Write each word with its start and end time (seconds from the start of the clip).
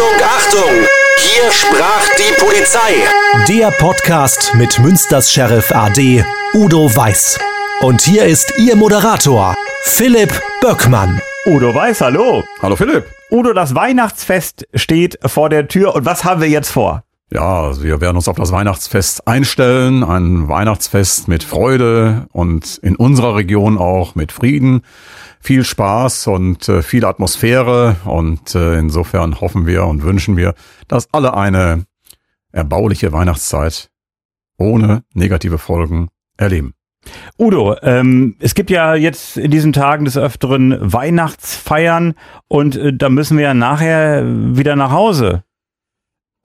Achtung, 0.00 0.22
Achtung! 0.24 0.86
Hier 1.18 1.52
sprach 1.52 2.08
die 2.16 2.32
Polizei. 2.40 3.04
Der 3.48 3.70
Podcast 3.70 4.54
mit 4.54 4.78
Münsters 4.78 5.30
Sheriff 5.30 5.70
AD 5.72 6.24
Udo 6.54 6.96
Weiß. 6.96 7.38
Und 7.82 8.00
hier 8.00 8.24
ist 8.24 8.54
Ihr 8.56 8.76
Moderator, 8.76 9.54
Philipp 9.82 10.32
Böckmann. 10.62 11.20
Udo 11.44 11.74
Weiß, 11.74 12.00
hallo. 12.00 12.42
Hallo 12.62 12.76
Philipp. 12.76 13.04
Udo, 13.30 13.52
das 13.52 13.74
Weihnachtsfest 13.74 14.66
steht 14.74 15.18
vor 15.26 15.50
der 15.50 15.68
Tür 15.68 15.94
und 15.94 16.06
was 16.06 16.24
haben 16.24 16.40
wir 16.40 16.48
jetzt 16.48 16.70
vor? 16.70 17.02
Ja, 17.30 17.64
also 17.64 17.82
wir 17.82 18.00
werden 18.00 18.16
uns 18.16 18.26
auf 18.26 18.36
das 18.36 18.52
Weihnachtsfest 18.52 19.28
einstellen. 19.28 20.02
Ein 20.02 20.48
Weihnachtsfest 20.48 21.28
mit 21.28 21.44
Freude 21.44 22.26
und 22.32 22.78
in 22.78 22.96
unserer 22.96 23.36
Region 23.36 23.76
auch 23.76 24.14
mit 24.14 24.32
Frieden. 24.32 24.80
Viel 25.40 25.64
Spaß 25.64 26.26
und 26.26 26.68
äh, 26.68 26.82
viel 26.82 27.04
Atmosphäre. 27.04 27.96
Und 28.04 28.54
äh, 28.54 28.78
insofern 28.78 29.40
hoffen 29.40 29.66
wir 29.66 29.84
und 29.86 30.02
wünschen 30.02 30.36
wir, 30.36 30.54
dass 30.86 31.08
alle 31.12 31.34
eine 31.34 31.84
erbauliche 32.52 33.12
Weihnachtszeit 33.12 33.90
ohne 34.58 35.02
negative 35.14 35.58
Folgen 35.58 36.08
erleben. 36.36 36.74
Udo, 37.38 37.76
ähm, 37.82 38.36
es 38.40 38.54
gibt 38.54 38.68
ja 38.68 38.94
jetzt 38.94 39.38
in 39.38 39.50
diesen 39.50 39.72
Tagen 39.72 40.04
des 40.04 40.18
Öfteren 40.18 40.76
Weihnachtsfeiern 40.80 42.14
und 42.48 42.76
äh, 42.76 42.92
da 42.92 43.08
müssen 43.08 43.38
wir 43.38 43.44
ja 43.44 43.54
nachher 43.54 44.22
wieder 44.26 44.76
nach 44.76 44.90
Hause. 44.90 45.42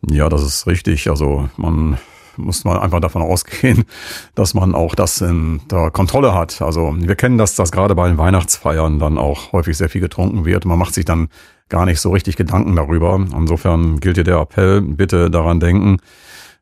Ja, 0.09 0.29
das 0.29 0.43
ist 0.43 0.67
richtig. 0.67 1.09
Also 1.09 1.49
man 1.57 1.97
muss 2.37 2.63
mal 2.63 2.79
einfach 2.79 2.99
davon 2.99 3.21
ausgehen, 3.21 3.85
dass 4.35 4.53
man 4.53 4.75
auch 4.75 4.95
das 4.95 5.21
in 5.21 5.61
der 5.71 5.91
Kontrolle 5.91 6.33
hat. 6.33 6.61
Also 6.61 6.95
wir 6.97 7.15
kennen 7.15 7.37
das, 7.37 7.55
dass 7.55 7.71
gerade 7.71 7.95
bei 7.95 8.07
den 8.07 8.17
Weihnachtsfeiern 8.17 8.99
dann 8.99 9.17
auch 9.17 9.51
häufig 9.51 9.77
sehr 9.77 9.89
viel 9.89 10.01
getrunken 10.01 10.45
wird. 10.45 10.65
Man 10.65 10.79
macht 10.79 10.93
sich 10.93 11.05
dann 11.05 11.29
gar 11.69 11.85
nicht 11.85 11.99
so 11.99 12.11
richtig 12.11 12.35
Gedanken 12.35 12.75
darüber. 12.75 13.15
Insofern 13.15 13.99
gilt 13.99 14.17
hier 14.17 14.23
der 14.23 14.39
Appell, 14.39 14.81
bitte 14.81 15.29
daran 15.31 15.59
denken, 15.59 15.97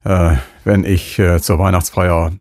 äh, 0.04 0.36
wenn 0.64 0.84
ich 0.84 1.18
äh, 1.20 1.40
zur 1.40 1.60
Weihnachtsfeier 1.60 2.32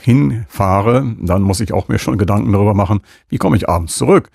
hinfahre, 0.00 1.16
dann 1.20 1.42
muss 1.42 1.60
ich 1.60 1.72
auch 1.72 1.88
mir 1.88 1.98
schon 1.98 2.18
Gedanken 2.18 2.52
darüber 2.52 2.74
machen, 2.74 3.00
wie 3.28 3.38
komme 3.38 3.56
ich 3.56 3.68
abends 3.68 3.96
zurück 3.96 4.30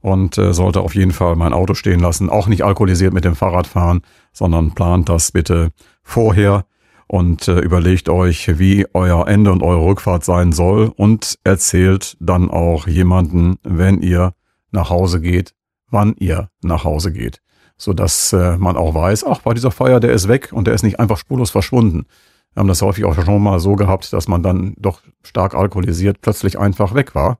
und 0.00 0.38
äh, 0.38 0.52
sollte 0.52 0.80
auf 0.80 0.94
jeden 0.94 1.12
Fall 1.12 1.36
mein 1.36 1.52
Auto 1.52 1.74
stehen 1.74 2.00
lassen, 2.00 2.30
auch 2.30 2.46
nicht 2.46 2.64
alkoholisiert 2.64 3.12
mit 3.12 3.24
dem 3.24 3.34
Fahrrad 3.34 3.66
fahren, 3.66 4.02
sondern 4.32 4.72
plant 4.72 5.08
das 5.08 5.32
bitte 5.32 5.70
vorher 6.02 6.64
und 7.10 7.48
äh, 7.48 7.58
überlegt 7.58 8.08
euch, 8.08 8.56
wie 8.60 8.86
euer 8.94 9.26
Ende 9.26 9.50
und 9.50 9.64
eure 9.64 9.84
Rückfahrt 9.84 10.24
sein 10.24 10.52
soll 10.52 10.92
und 10.94 11.40
erzählt 11.42 12.16
dann 12.20 12.48
auch 12.48 12.86
jemanden, 12.86 13.56
wenn 13.64 14.00
ihr 14.00 14.32
nach 14.70 14.90
Hause 14.90 15.20
geht, 15.20 15.52
wann 15.90 16.14
ihr 16.20 16.50
nach 16.62 16.84
Hause 16.84 17.12
geht, 17.12 17.40
so 17.76 17.94
dass 17.94 18.32
äh, 18.32 18.56
man 18.58 18.76
auch 18.76 18.94
weiß, 18.94 19.24
ach, 19.24 19.40
bei 19.40 19.54
dieser 19.54 19.72
Feier, 19.72 19.98
der 19.98 20.12
ist 20.12 20.28
weg 20.28 20.50
und 20.52 20.68
der 20.68 20.74
ist 20.74 20.84
nicht 20.84 21.00
einfach 21.00 21.18
spurlos 21.18 21.50
verschwunden. 21.50 22.06
Wir 22.54 22.60
haben 22.60 22.68
das 22.68 22.80
häufig 22.80 23.04
auch 23.04 23.20
schon 23.20 23.42
mal 23.42 23.58
so 23.58 23.74
gehabt, 23.74 24.12
dass 24.12 24.28
man 24.28 24.44
dann 24.44 24.74
doch 24.78 25.00
stark 25.24 25.56
alkoholisiert 25.56 26.20
plötzlich 26.20 26.60
einfach 26.60 26.94
weg 26.94 27.16
war 27.16 27.38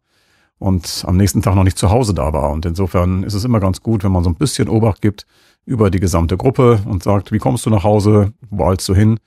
und 0.58 1.04
am 1.06 1.16
nächsten 1.16 1.42
Tag 1.42 1.54
noch 1.54 1.62
nicht 1.62 1.78
zu 1.78 1.90
Hause 1.90 2.12
da 2.12 2.32
war. 2.32 2.50
Und 2.50 2.66
insofern 2.66 3.22
ist 3.22 3.34
es 3.34 3.44
immer 3.44 3.60
ganz 3.60 3.82
gut, 3.84 4.02
wenn 4.02 4.10
man 4.10 4.24
so 4.24 4.30
ein 4.30 4.36
bisschen 4.36 4.68
Obacht 4.68 5.00
gibt 5.00 5.26
über 5.64 5.92
die 5.92 6.00
gesamte 6.00 6.36
Gruppe 6.36 6.80
und 6.86 7.04
sagt, 7.04 7.30
wie 7.30 7.38
kommst 7.38 7.66
du 7.66 7.70
nach 7.70 7.84
Hause, 7.84 8.32
wo 8.50 8.68
eilst 8.68 8.88
du 8.88 8.96
hin? 8.96 9.20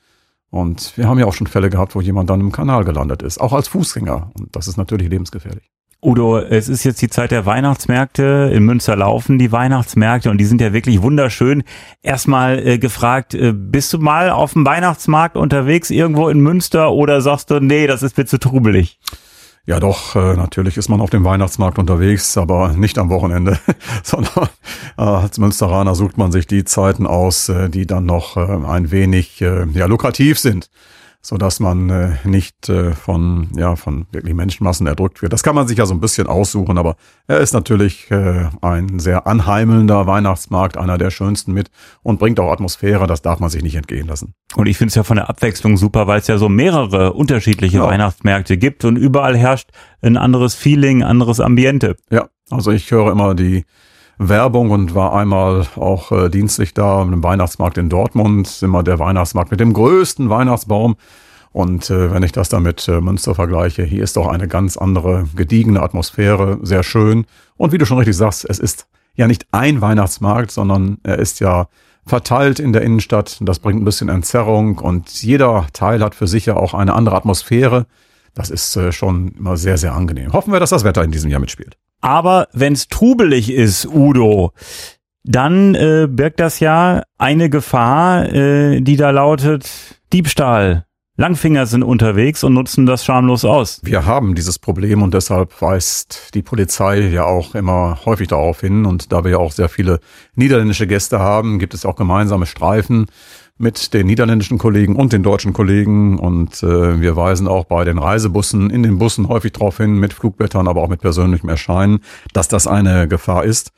Und 0.54 0.96
wir 0.98 1.08
haben 1.08 1.18
ja 1.18 1.26
auch 1.26 1.34
schon 1.34 1.48
Fälle 1.48 1.72
gehabt, 1.72 1.96
wo 1.96 2.02
jemand 2.02 2.30
dann 2.30 2.40
im 2.40 2.52
Kanal 2.52 2.86
gelandet 2.86 3.24
ist, 3.24 3.42
auch 3.42 3.54
als 3.54 3.68
Fußgänger. 3.70 4.30
Und 4.36 4.56
das 4.56 4.68
ist 4.68 4.78
natürlich 4.78 5.10
lebensgefährlich. 5.10 5.64
Udo, 6.00 6.38
es 6.38 6.70
ist 6.70 6.84
jetzt 6.84 7.02
die 7.02 7.10
Zeit 7.10 7.32
der 7.32 7.48
Weihnachtsmärkte. 7.48 8.52
In 8.54 8.64
Münster 8.64 8.96
laufen 8.96 9.40
die 9.40 9.52
Weihnachtsmärkte 9.52 10.30
und 10.30 10.38
die 10.38 10.46
sind 10.46 10.62
ja 10.62 10.72
wirklich 10.72 11.02
wunderschön. 11.02 11.64
Erstmal 12.04 12.60
äh, 12.60 12.78
gefragt, 12.78 13.34
äh, 13.34 13.52
bist 13.52 13.94
du 13.94 13.98
mal 13.98 14.30
auf 14.30 14.54
dem 14.54 14.64
Weihnachtsmarkt 14.64 15.38
unterwegs 15.38 15.90
irgendwo 15.90 16.30
in 16.30 16.40
Münster 16.40 16.92
oder 16.92 17.22
sagst 17.22 17.50
du, 17.50 17.60
nee, 17.60 17.88
das 17.88 18.04
ist 18.04 18.16
mir 18.16 18.26
zu 18.26 18.38
trubelig? 18.38 19.00
Ja, 19.66 19.80
doch, 19.80 20.18
äh, 20.18 20.36
natürlich 20.36 20.76
ist 20.76 20.90
man 20.90 21.00
auf 21.00 21.10
dem 21.10 21.24
Weihnachtsmarkt 21.24 21.80
unterwegs, 21.80 22.38
aber 22.38 22.74
nicht 22.74 22.98
am 22.98 23.10
Wochenende, 23.10 23.60
sondern 24.04 24.50
äh, 24.98 25.02
als 25.02 25.38
Münsteraner 25.38 25.96
sucht 25.96 26.18
man 26.18 26.34
sich 26.34 26.48
die 26.48 26.66
Zeiten 26.66 27.08
aus, 27.08 27.48
äh, 27.48 27.70
die 27.70 27.88
dann 27.88 28.06
noch 28.06 28.36
äh, 28.36 28.42
ein 28.42 28.92
wenig 28.92 29.42
äh, 29.42 29.66
ja, 29.72 29.86
lukrativ 29.86 30.38
sind 30.38 30.70
so 31.26 31.38
dass 31.38 31.62
man 31.62 31.90
äh, 31.90 32.10
nicht 32.26 32.68
äh, 32.68 32.92
von 32.92 33.48
ja 33.56 33.78
von 33.78 34.06
wirklich 34.12 34.34
Menschenmassen 34.34 34.86
erdrückt 34.88 35.22
wird. 35.22 35.32
Das 35.32 35.42
kann 35.42 35.56
man 35.56 35.68
sich 35.68 35.78
ja 35.78 35.86
so 35.86 35.94
ein 35.94 36.02
bisschen 36.02 36.28
aussuchen, 36.28 36.78
aber 36.78 36.98
er 37.28 37.40
ist 37.40 37.54
natürlich 37.54 38.12
äh, 38.12 38.50
ein 38.62 39.00
sehr 39.00 39.26
anheimelnder 39.26 40.06
Weihnachtsmarkt, 40.06 40.78
einer 40.78 40.98
der 40.98 41.12
schönsten 41.12 41.54
mit 41.54 41.72
und 42.04 42.20
bringt 42.20 42.42
auch 42.42 42.52
Atmosphäre. 42.52 43.08
Das 43.08 43.22
darf 43.22 43.40
man 43.40 43.50
sich 43.50 43.64
nicht 43.64 43.76
entgehen 43.76 44.08
lassen. 44.08 44.34
Und 44.56 44.68
ich 44.68 44.78
finde 44.78 44.90
es 44.90 44.96
ja 44.96 45.04
von 45.04 45.16
der 45.16 45.30
Abwechslung 45.30 45.78
super, 45.78 46.08
weil 46.08 46.20
es 46.20 46.28
ja 46.28 46.38
so 46.38 46.50
mehrere 46.50 47.14
unterschiedliche 47.14 47.78
ja. 47.78 47.88
Weihnachtsmärkte 47.88 48.58
gibt 48.58 48.84
und 48.84 48.98
überall 48.98 49.38
herrscht 49.38 49.70
ein 50.02 50.18
anderes 50.18 50.56
Feeling, 50.56 51.04
anderes 51.04 51.40
Ambiente. 51.40 51.96
Ja, 52.12 52.28
also 52.50 52.72
ich 52.72 52.92
höre 52.92 53.12
immer 53.14 53.34
die 53.34 53.64
Werbung 54.18 54.72
und 54.72 54.96
war 54.96 55.16
einmal 55.16 55.68
auch 55.76 56.12
äh, 56.12 56.30
dienstlich 56.30 56.74
da 56.74 57.02
im 57.02 57.24
Weihnachtsmarkt 57.24 57.78
in 57.78 57.90
Dortmund, 57.90 58.62
immer 58.62 58.84
der 58.84 59.00
Weihnachtsmarkt 59.00 59.52
mit 59.52 59.60
dem 59.60 59.74
größten 59.74 60.30
Weihnachtsbaum. 60.30 60.96
Und 61.52 61.90
äh, 61.90 62.12
wenn 62.12 62.24
ich 62.24 62.32
das 62.32 62.50
da 62.50 62.60
mit 62.60 62.88
äh, 62.88 63.00
Münster 63.00 63.36
vergleiche, 63.36 63.84
hier 63.84 64.04
ist 64.04 64.18
doch 64.18 64.28
eine 64.28 64.48
ganz 64.48 64.76
andere, 64.76 65.26
gediegene 65.36 65.82
Atmosphäre, 65.82 66.58
sehr 66.64 66.84
schön. 66.84 67.26
Und 67.58 67.72
wie 67.72 67.78
du 67.78 67.86
schon 67.86 68.00
richtig 68.00 68.18
sagst, 68.18 68.46
es 68.50 68.60
ist 68.60 68.88
ja 69.16 69.28
nicht 69.28 69.46
ein 69.52 69.80
Weihnachtsmarkt, 69.82 70.52
sondern 70.52 70.98
er 71.04 71.20
ist 71.20 71.40
ja 71.40 71.68
verteilt 72.06 72.60
in 72.60 72.74
der 72.74 72.82
Innenstadt. 72.82 73.38
Das 73.42 73.60
bringt 73.60 73.82
ein 73.82 73.86
bisschen 73.86 74.10
Entzerrung 74.10 74.80
und 74.80 75.10
jeder 75.22 75.68
Teil 75.74 76.04
hat 76.04 76.16
für 76.16 76.28
sich 76.28 76.48
ja 76.48 76.56
auch 76.56 76.74
eine 76.74 76.94
andere 76.94 77.16
Atmosphäre. 77.16 77.86
Das 78.34 78.50
ist 78.50 78.76
äh, 78.76 78.92
schon 78.92 79.30
immer 79.38 79.58
sehr, 79.58 79.78
sehr 79.78 79.94
angenehm. 79.94 80.34
Hoffen 80.34 80.52
wir, 80.52 80.60
dass 80.60 80.72
das 80.72 80.84
Wetter 80.84 81.04
in 81.04 81.12
diesem 81.12 81.30
Jahr 81.30 81.40
mitspielt. 81.40 81.78
Aber 82.04 82.50
wenn's 82.52 82.90
trubelig 82.90 83.50
ist, 83.50 83.88
Udo, 83.88 84.52
dann 85.24 85.74
äh, 85.74 86.08
birgt 86.10 86.42
das 86.42 86.60
ja 86.60 87.04
eine 87.18 87.50
Gefahr, 87.50 88.30
äh, 88.34 88.82
die 88.82 88.98
da 88.98 89.12
lautet 89.12 89.70
Diebstahl. 90.12 90.86
Langfinger 91.16 91.66
sind 91.66 91.84
unterwegs 91.84 92.44
und 92.44 92.56
nutzen 92.56 92.86
das 92.86 93.06
schamlos 93.06 93.46
aus. 93.46 93.80
Wir 93.84 94.06
haben 94.06 94.36
dieses 94.36 94.60
Problem 94.60 95.02
und 95.02 95.14
deshalb 95.14 95.62
weist 95.62 96.34
die 96.34 96.42
Polizei 96.42 97.00
ja 97.08 97.24
auch 97.24 97.56
immer 97.56 98.00
häufig 98.04 98.28
darauf 98.28 98.60
hin. 98.60 98.86
Und 98.86 99.14
da 99.14 99.24
wir 99.24 99.32
ja 99.32 99.38
auch 99.38 99.54
sehr 99.54 99.70
viele 99.70 100.02
niederländische 100.36 100.88
Gäste 100.88 101.20
haben, 101.20 101.58
gibt 101.58 101.74
es 101.74 101.86
auch 101.86 101.96
gemeinsame 101.96 102.48
Streifen 102.48 103.06
mit 103.58 103.94
den 103.94 104.08
niederländischen 104.08 104.58
Kollegen 104.58 104.96
und 104.96 105.14
den 105.14 105.24
deutschen 105.24 105.54
Kollegen. 105.54 106.20
Und 106.20 106.64
äh, 106.64 107.00
wir 107.00 107.16
weisen 107.16 107.48
auch 107.48 107.66
bei 107.66 107.84
den 107.84 108.00
Reisebussen, 108.00 108.70
in 108.70 108.84
den 108.84 108.98
Bussen 108.98 109.28
häufig 109.28 109.54
darauf 109.54 109.78
hin, 109.78 110.00
mit 110.00 110.14
Flugblättern, 110.14 110.68
aber 110.68 110.82
auch 110.82 110.90
mit 110.90 111.02
persönlichem 111.02 111.50
Erscheinen, 111.50 112.00
dass 112.34 112.48
das 112.48 112.68
eine 112.68 113.08
Gefahr 113.08 113.44
ist. 113.44 113.72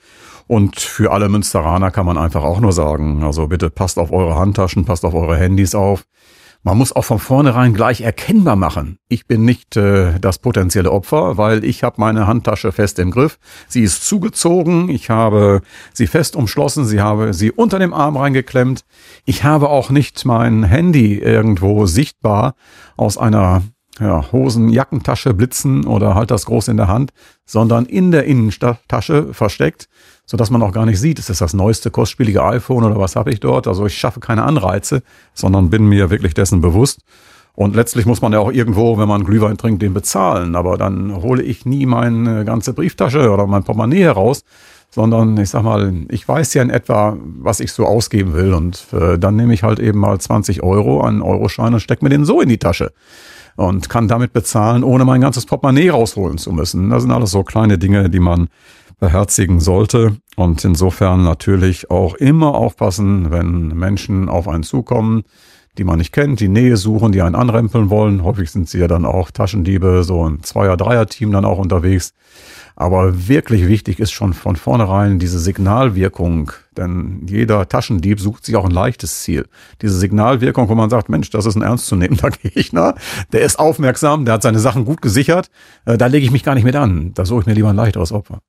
Und 0.47 0.79
für 0.79 1.11
alle 1.11 1.27
Münsteraner 1.27 1.91
kann 1.91 2.05
man 2.05 2.17
einfach 2.17 2.43
auch 2.43 2.59
nur 2.59 2.71
sagen, 2.71 3.23
also 3.23 3.47
bitte 3.47 3.69
passt 3.69 3.97
auf 3.97 4.11
eure 4.11 4.35
Handtaschen, 4.35 4.85
passt 4.85 5.03
auf 5.03 5.13
eure 5.13 5.37
Handys 5.37 5.73
auf. 5.73 6.05
Man 6.65 6.79
muss 6.79 6.95
auch 6.95 7.03
von 7.05 7.19
vornherein 7.19 7.75
gleich 7.75 8.01
erkennbar 8.01 8.55
machen. 8.55 8.97
Ich 9.07 9.27
bin 9.27 9.45
nicht 9.45 9.77
äh, 9.77 10.19
das 10.19 10.39
potenzielle 10.39 10.91
Opfer, 10.91 11.37
weil 11.37 11.63
ich 11.63 11.83
habe 11.83 11.97
meine 11.99 12.25
Handtasche 12.25 12.71
fest 12.71 12.97
im 12.97 13.11
Griff. 13.11 13.37
Sie 13.67 13.83
ist 13.83 14.03
zugezogen, 14.03 14.89
ich 14.89 15.11
habe 15.11 15.61
sie 15.93 16.07
fest 16.07 16.35
umschlossen, 16.35 16.83
sie 16.83 17.01
habe 17.01 17.35
sie 17.35 17.51
unter 17.51 17.77
dem 17.77 17.93
Arm 17.93 18.17
reingeklemmt. 18.17 18.83
Ich 19.25 19.43
habe 19.43 19.69
auch 19.69 19.91
nicht 19.91 20.25
mein 20.25 20.63
Handy 20.63 21.19
irgendwo 21.19 21.85
sichtbar 21.85 22.55
aus 22.97 23.19
einer 23.19 23.61
ja, 23.99 24.31
Hosen, 24.31 24.69
Jackentasche 24.69 25.33
blitzen 25.33 25.85
oder 25.85 26.15
halt 26.15 26.31
das 26.31 26.45
groß 26.45 26.67
in 26.67 26.77
der 26.77 26.87
Hand, 26.87 27.11
sondern 27.45 27.85
in 27.85 28.11
der 28.11 28.25
Innentasche 28.25 29.33
versteckt 29.33 29.87
so 30.25 30.37
dass 30.37 30.49
man 30.49 30.63
auch 30.63 30.71
gar 30.71 30.85
nicht 30.85 30.99
sieht, 30.99 31.19
ist 31.19 31.29
das 31.29 31.39
das 31.39 31.53
neueste 31.53 31.91
kostspielige 31.91 32.43
iPhone 32.43 32.83
oder 32.83 32.99
was 32.99 33.15
habe 33.15 33.31
ich 33.31 33.39
dort? 33.39 33.67
Also 33.67 33.85
ich 33.85 33.95
schaffe 33.95 34.19
keine 34.19 34.43
Anreize, 34.43 35.03
sondern 35.33 35.69
bin 35.69 35.85
mir 35.85 36.09
wirklich 36.09 36.33
dessen 36.33 36.61
bewusst. 36.61 37.01
Und 37.53 37.75
letztlich 37.75 38.05
muss 38.05 38.21
man 38.21 38.33
ja 38.33 38.39
auch 38.39 38.51
irgendwo, 38.51 38.97
wenn 38.97 39.07
man 39.07 39.23
Glühwein 39.23 39.57
trinkt, 39.57 39.81
den 39.81 39.93
bezahlen. 39.93 40.55
Aber 40.55 40.77
dann 40.77 41.21
hole 41.21 41.41
ich 41.41 41.65
nie 41.65 41.85
meine 41.85 42.43
ganze 42.43 42.73
Brieftasche 42.73 43.31
oder 43.31 43.47
mein 43.47 43.63
Portemonnaie 43.63 44.03
heraus, 44.03 44.43
sondern 44.89 45.37
ich 45.37 45.51
sag 45.51 45.63
mal, 45.63 45.93
ich 46.09 46.27
weiß 46.27 46.53
ja 46.55 46.63
in 46.63 46.69
etwa, 46.69 47.15
was 47.21 47.61
ich 47.61 47.71
so 47.71 47.85
ausgeben 47.85 48.33
will. 48.33 48.53
Und 48.53 48.87
äh, 48.91 49.17
dann 49.17 49.37
nehme 49.37 49.53
ich 49.53 49.63
halt 49.63 49.79
eben 49.79 49.99
mal 49.99 50.19
20 50.19 50.63
Euro, 50.63 51.01
einen 51.01 51.21
Euroschein 51.21 51.73
und 51.73 51.79
stecke 51.79 52.03
mir 52.03 52.09
den 52.09 52.25
so 52.25 52.41
in 52.41 52.49
die 52.49 52.57
Tasche. 52.57 52.91
Und 53.55 53.87
kann 53.87 54.07
damit 54.07 54.33
bezahlen, 54.33 54.83
ohne 54.83 55.05
mein 55.05 55.21
ganzes 55.21 55.45
Portemonnaie 55.45 55.89
rausholen 55.89 56.37
zu 56.37 56.51
müssen. 56.51 56.89
Das 56.89 57.03
sind 57.03 57.11
alles 57.11 57.31
so 57.31 57.43
kleine 57.43 57.77
Dinge, 57.77 58.09
die 58.09 58.19
man 58.19 58.49
beherzigen 58.99 59.59
sollte. 59.59 60.17
Und 60.35 60.63
insofern 60.65 61.23
natürlich 61.23 61.89
auch 61.89 62.15
immer 62.15 62.55
aufpassen, 62.55 63.31
wenn 63.31 63.69
Menschen 63.69 64.29
auf 64.29 64.47
einen 64.47 64.63
zukommen, 64.63 65.23
die 65.77 65.83
man 65.83 65.97
nicht 65.97 66.13
kennt, 66.13 66.39
die 66.39 66.47
Nähe 66.47 66.77
suchen, 66.77 67.11
die 67.11 67.21
einen 67.21 67.35
anrempeln 67.35 67.89
wollen. 67.89 68.23
Häufig 68.23 68.51
sind 68.51 68.69
sie 68.69 68.79
ja 68.79 68.87
dann 68.87 69.05
auch 69.05 69.31
Taschendiebe, 69.31 70.03
so 70.03 70.27
ein 70.27 70.41
Zweier-, 70.43 70.77
Dreier-Team 70.77 71.31
dann 71.31 71.45
auch 71.45 71.57
unterwegs. 71.57 72.13
Aber 72.75 73.27
wirklich 73.27 73.67
wichtig 73.67 73.99
ist 73.99 74.11
schon 74.11 74.33
von 74.33 74.57
vornherein 74.57 75.17
diese 75.17 75.39
Signalwirkung, 75.39 76.51
denn 76.75 77.25
jeder 77.27 77.69
Taschendieb 77.69 78.19
sucht 78.19 78.45
sich 78.45 78.57
auch 78.57 78.65
ein 78.65 78.71
leichtes 78.71 79.21
Ziel. 79.21 79.45
Diese 79.81 79.97
Signalwirkung, 79.97 80.67
wo 80.67 80.75
man 80.75 80.89
sagt, 80.89 81.07
Mensch, 81.07 81.29
das 81.29 81.45
ist 81.45 81.55
ein 81.55 81.61
ernstzunehmender 81.61 82.29
Gegner, 82.43 82.95
der 83.31 83.41
ist 83.41 83.59
aufmerksam, 83.59 84.25
der 84.25 84.35
hat 84.35 84.41
seine 84.41 84.59
Sachen 84.59 84.83
gut 84.83 85.01
gesichert, 85.01 85.49
äh, 85.85 85.97
da 85.97 86.07
lege 86.07 86.25
ich 86.25 86.31
mich 86.31 86.43
gar 86.43 86.55
nicht 86.55 86.65
mit 86.65 86.75
an. 86.75 87.13
Da 87.13 87.25
suche 87.25 87.41
ich 87.41 87.45
mir 87.45 87.53
lieber 87.53 87.69
ein 87.69 87.75
leichteres 87.77 88.11
Opfer. 88.11 88.41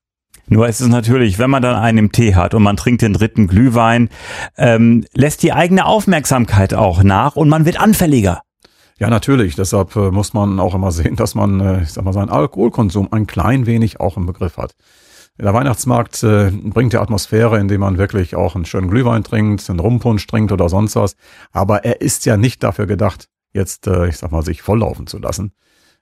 Nur 0.49 0.69
ist 0.69 0.81
es 0.81 0.89
natürlich, 0.89 1.39
wenn 1.39 1.51
man 1.51 1.63
dann 1.63 1.75
einen 1.75 1.99
im 1.99 2.13
Tee 2.13 2.35
hat 2.35 2.55
und 2.55 2.63
man 2.63 2.77
trinkt 2.77 3.03
den 3.03 3.13
dritten 3.13 3.49
Glühwein, 3.49 4.09
ähm, 4.57 5.05
lässt 5.13 5.43
die 5.43 5.53
eigene 5.53 5.87
Aufmerksamkeit 5.87 6.73
auch 6.73 7.03
nach 7.03 7.35
und 7.35 7.49
man 7.49 7.65
wird 7.65 7.81
anfälliger. 7.81 8.43
Ja, 8.99 9.11
natürlich. 9.11 9.57
Deshalb 9.57 9.95
äh, 9.97 10.11
muss 10.11 10.33
man 10.33 10.59
auch 10.59 10.75
immer 10.75 10.91
sehen, 10.93 11.17
dass 11.17 11.35
man, 11.35 11.61
äh, 11.61 11.83
ich 11.83 11.93
sag 11.93 12.05
mal, 12.05 12.13
seinen 12.13 12.31
Alkoholkonsum 12.31 13.13
ein 13.13 13.27
klein 13.27 13.67
wenig 13.67 14.01
auch 14.01 14.17
im 14.17 14.27
Begriff 14.27 14.57
hat. 14.57 14.75
Der 15.39 15.53
Weihnachtsmarkt 15.53 16.23
äh, 16.23 16.51
bringt 16.51 16.95
die 16.95 16.99
Atmosphäre, 16.99 17.59
indem 17.59 17.83
man 17.83 17.99
wirklich 17.99 18.37
auch 18.37 18.55
einen 18.55 18.65
schönen 18.65 18.89
Glühwein 18.89 19.23
trinkt, 19.23 19.69
einen 19.69 19.81
Rumpunsch 19.81 20.27
trinkt 20.27 20.51
oder 20.51 20.71
sonst 20.71 20.97
was. 20.97 21.15
Aber 21.53 21.85
er 21.85 22.01
ist 22.01 22.25
ja 22.25 22.39
nicht 22.39 22.63
dafür 22.63 22.87
gedacht, 22.87 23.29
jetzt, 23.53 23.87
äh, 23.87 24.09
ich 24.09 24.17
sag 24.17 24.33
mal, 24.33 24.43
sich 24.43 24.63
volllaufen 24.63 25.07
zu 25.07 25.19
lassen. 25.19 25.53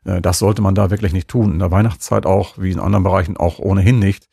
Äh, 0.04 0.20
das 0.20 0.38
sollte 0.38 0.62
man 0.62 0.76
da 0.76 0.90
wirklich 0.90 1.12
nicht 1.12 1.26
tun. 1.26 1.52
In 1.52 1.58
der 1.58 1.72
Weihnachtszeit 1.72 2.26
auch, 2.26 2.58
wie 2.58 2.70
in 2.70 2.78
anderen 2.78 3.02
Bereichen 3.02 3.36
auch 3.36 3.58
ohnehin 3.58 3.98
nicht. 3.98 4.28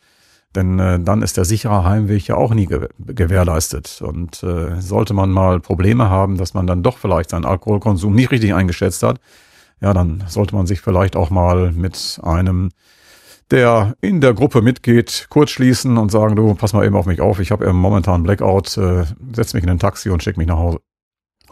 Denn 0.55 0.79
äh, 0.79 0.99
dann 0.99 1.21
ist 1.21 1.37
der 1.37 1.45
sichere 1.45 1.85
Heimweg 1.85 2.27
ja 2.27 2.35
auch 2.35 2.53
nie 2.53 2.65
ge 2.65 2.89
gewährleistet. 2.99 4.01
Und 4.01 4.43
äh, 4.43 4.81
sollte 4.81 5.13
man 5.13 5.31
mal 5.31 5.59
Probleme 5.59 6.09
haben, 6.09 6.37
dass 6.37 6.53
man 6.53 6.67
dann 6.67 6.83
doch 6.83 6.97
vielleicht 6.97 7.29
seinen 7.29 7.45
Alkoholkonsum 7.45 8.13
nicht 8.13 8.31
richtig 8.31 8.53
eingeschätzt 8.53 9.03
hat, 9.03 9.19
ja, 9.81 9.93
dann 9.93 10.23
sollte 10.27 10.55
man 10.55 10.67
sich 10.67 10.81
vielleicht 10.81 11.15
auch 11.15 11.31
mal 11.31 11.71
mit 11.71 12.19
einem, 12.23 12.69
der 13.49 13.95
in 14.01 14.21
der 14.21 14.33
Gruppe 14.33 14.61
mitgeht, 14.61 15.27
kurz 15.29 15.49
schließen 15.49 15.97
und 15.97 16.11
sagen, 16.11 16.35
du, 16.35 16.53
pass 16.53 16.73
mal 16.73 16.85
eben 16.85 16.95
auf 16.95 17.07
mich 17.07 17.19
auf, 17.19 17.39
ich 17.39 17.51
habe 17.51 17.71
momentan 17.73 18.23
Blackout, 18.23 18.77
äh, 18.77 19.05
setz 19.33 19.53
mich 19.53 19.63
in 19.63 19.69
ein 19.69 19.79
Taxi 19.79 20.09
und 20.09 20.21
schick 20.21 20.37
mich 20.37 20.47
nach 20.47 20.57
Hause. 20.57 20.79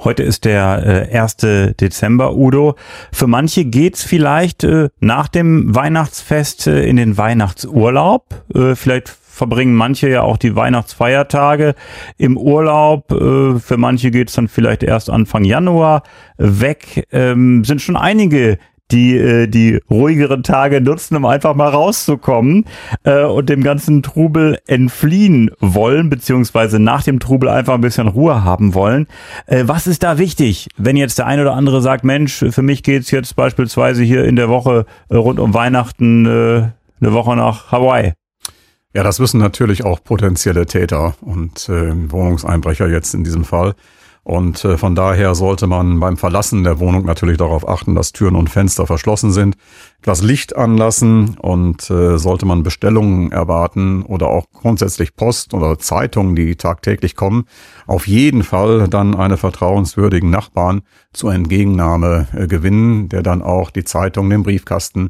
Heute 0.01 0.23
ist 0.23 0.45
der 0.45 1.09
äh, 1.11 1.17
1. 1.17 1.37
Dezember, 1.79 2.33
Udo. 2.33 2.75
Für 3.11 3.27
manche 3.27 3.65
geht's 3.65 4.01
vielleicht 4.01 4.63
äh, 4.63 4.87
nach 5.01 5.27
dem 5.27 5.75
Weihnachtsfest 5.75 6.67
äh, 6.67 6.85
in 6.85 6.95
den 6.95 7.17
Weihnachtsurlaub. 7.17 8.45
Äh, 8.55 8.75
vielleicht 8.75 9.09
verbringen 9.09 9.75
manche 9.75 10.09
ja 10.09 10.21
auch 10.21 10.37
die 10.37 10.55
Weihnachtsfeiertage 10.55 11.75
im 12.17 12.37
Urlaub. 12.37 13.11
Äh, 13.11 13.59
für 13.59 13.77
manche 13.77 14.09
geht's 14.11 14.33
dann 14.33 14.47
vielleicht 14.47 14.83
erst 14.83 15.09
Anfang 15.09 15.43
Januar 15.43 16.03
weg. 16.37 17.05
Ähm, 17.11 17.65
sind 17.65 17.81
schon 17.81 17.97
einige, 17.97 18.57
die 18.91 19.17
äh, 19.17 19.47
die 19.47 19.79
ruhigeren 19.89 20.43
Tage 20.43 20.81
nutzen, 20.81 21.15
um 21.15 21.25
einfach 21.25 21.55
mal 21.55 21.69
rauszukommen 21.69 22.65
äh, 23.03 23.23
und 23.23 23.49
dem 23.49 23.63
ganzen 23.63 24.03
Trubel 24.03 24.59
entfliehen 24.67 25.51
wollen, 25.59 26.09
beziehungsweise 26.09 26.79
nach 26.79 27.03
dem 27.03 27.19
Trubel 27.19 27.49
einfach 27.49 27.75
ein 27.75 27.81
bisschen 27.81 28.07
Ruhe 28.07 28.43
haben 28.43 28.73
wollen. 28.73 29.07
Äh, 29.45 29.63
was 29.65 29.87
ist 29.87 30.03
da 30.03 30.17
wichtig, 30.17 30.69
wenn 30.77 30.97
jetzt 30.97 31.19
der 31.19 31.27
eine 31.27 31.43
oder 31.43 31.53
andere 31.53 31.81
sagt, 31.81 32.03
Mensch, 32.03 32.45
für 32.49 32.61
mich 32.61 32.83
geht's 32.83 33.11
jetzt 33.11 33.35
beispielsweise 33.35 34.03
hier 34.03 34.25
in 34.25 34.35
der 34.35 34.49
Woche 34.49 34.85
äh, 35.09 35.15
rund 35.15 35.39
um 35.39 35.53
Weihnachten 35.53 36.25
äh, 36.25 36.29
eine 37.01 37.13
Woche 37.13 37.35
nach 37.35 37.71
Hawaii? 37.71 38.13
Ja, 38.93 39.03
das 39.03 39.19
wissen 39.19 39.39
natürlich 39.39 39.85
auch 39.85 40.03
potenzielle 40.03 40.65
Täter 40.65 41.13
und 41.21 41.69
äh, 41.69 42.11
Wohnungseinbrecher 42.11 42.87
jetzt 42.87 43.13
in 43.13 43.23
diesem 43.23 43.45
Fall. 43.45 43.75
Und 44.29 44.63
äh, 44.63 44.77
von 44.77 44.93
daher 44.93 45.33
sollte 45.33 45.65
man 45.65 45.99
beim 45.99 46.15
Verlassen 46.15 46.63
der 46.63 46.79
Wohnung 46.79 47.03
natürlich 47.03 47.37
darauf 47.37 47.67
achten, 47.67 47.95
dass 47.95 48.11
Türen 48.11 48.35
und 48.35 48.47
Fenster 48.47 48.85
verschlossen 48.85 49.31
sind, 49.31 49.57
etwas 50.01 50.21
Licht 50.21 50.55
anlassen 50.55 51.35
und 51.39 51.89
äh, 51.89 52.19
sollte 52.19 52.45
man 52.45 52.61
Bestellungen 52.61 53.31
erwarten 53.31 54.03
oder 54.03 54.27
auch 54.27 54.45
grundsätzlich 54.53 55.15
Post 55.15 55.55
oder 55.55 55.79
Zeitungen, 55.79 56.35
die 56.35 56.55
tagtäglich 56.57 57.15
kommen, 57.15 57.45
auf 57.87 58.05
jeden 58.05 58.43
Fall 58.43 58.87
dann 58.87 59.15
eine 59.15 59.37
vertrauenswürdigen 59.37 60.29
Nachbarn 60.29 60.83
zur 61.11 61.33
Entgegennahme 61.33 62.27
äh, 62.35 62.45
gewinnen, 62.45 63.09
der 63.09 63.23
dann 63.23 63.41
auch 63.41 63.71
die 63.71 63.83
Zeitung, 63.83 64.29
den 64.29 64.43
Briefkasten 64.43 65.09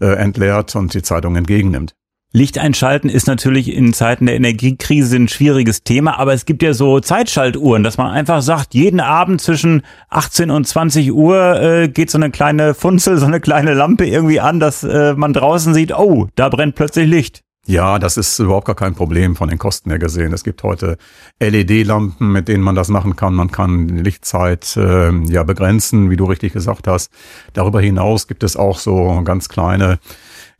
entleert 0.00 0.74
und 0.74 0.92
die 0.92 1.02
Zeitung 1.02 1.36
entgegennimmt. 1.36 1.94
Licht 2.36 2.58
einschalten 2.58 3.08
ist 3.08 3.28
natürlich 3.28 3.72
in 3.72 3.92
Zeiten 3.92 4.26
der 4.26 4.34
Energiekrise 4.34 5.14
ein 5.14 5.28
schwieriges 5.28 5.84
Thema, 5.84 6.18
aber 6.18 6.34
es 6.34 6.46
gibt 6.46 6.64
ja 6.64 6.74
so 6.74 6.98
Zeitschaltuhren, 6.98 7.84
dass 7.84 7.96
man 7.96 8.10
einfach 8.10 8.42
sagt, 8.42 8.74
jeden 8.74 8.98
Abend 8.98 9.40
zwischen 9.40 9.82
18 10.08 10.50
und 10.50 10.66
20 10.66 11.12
Uhr 11.12 11.62
äh, 11.62 11.88
geht 11.88 12.10
so 12.10 12.18
eine 12.18 12.32
kleine 12.32 12.74
Funzel, 12.74 13.18
so 13.18 13.26
eine 13.26 13.38
kleine 13.38 13.74
Lampe 13.74 14.04
irgendwie 14.04 14.40
an, 14.40 14.58
dass 14.58 14.82
äh, 14.82 15.14
man 15.14 15.32
draußen 15.32 15.74
sieht, 15.74 15.96
oh, 15.96 16.26
da 16.34 16.48
brennt 16.48 16.74
plötzlich 16.74 17.08
Licht. 17.08 17.44
Ja, 17.66 18.00
das 18.00 18.16
ist 18.16 18.36
überhaupt 18.40 18.66
gar 18.66 18.74
kein 18.74 18.96
Problem 18.96 19.36
von 19.36 19.48
den 19.48 19.58
Kosten 19.58 19.90
her 19.90 20.00
gesehen. 20.00 20.32
Es 20.32 20.42
gibt 20.42 20.64
heute 20.64 20.98
LED-Lampen, 21.38 22.32
mit 22.32 22.48
denen 22.48 22.64
man 22.64 22.74
das 22.74 22.88
machen 22.88 23.14
kann. 23.14 23.32
Man 23.32 23.52
kann 23.52 23.86
die 23.86 24.02
Lichtzeit 24.02 24.76
äh, 24.76 25.12
ja 25.28 25.44
begrenzen, 25.44 26.10
wie 26.10 26.16
du 26.16 26.24
richtig 26.24 26.52
gesagt 26.52 26.88
hast. 26.88 27.12
Darüber 27.52 27.80
hinaus 27.80 28.26
gibt 28.26 28.42
es 28.42 28.56
auch 28.56 28.80
so 28.80 29.22
ganz 29.24 29.48
kleine 29.48 30.00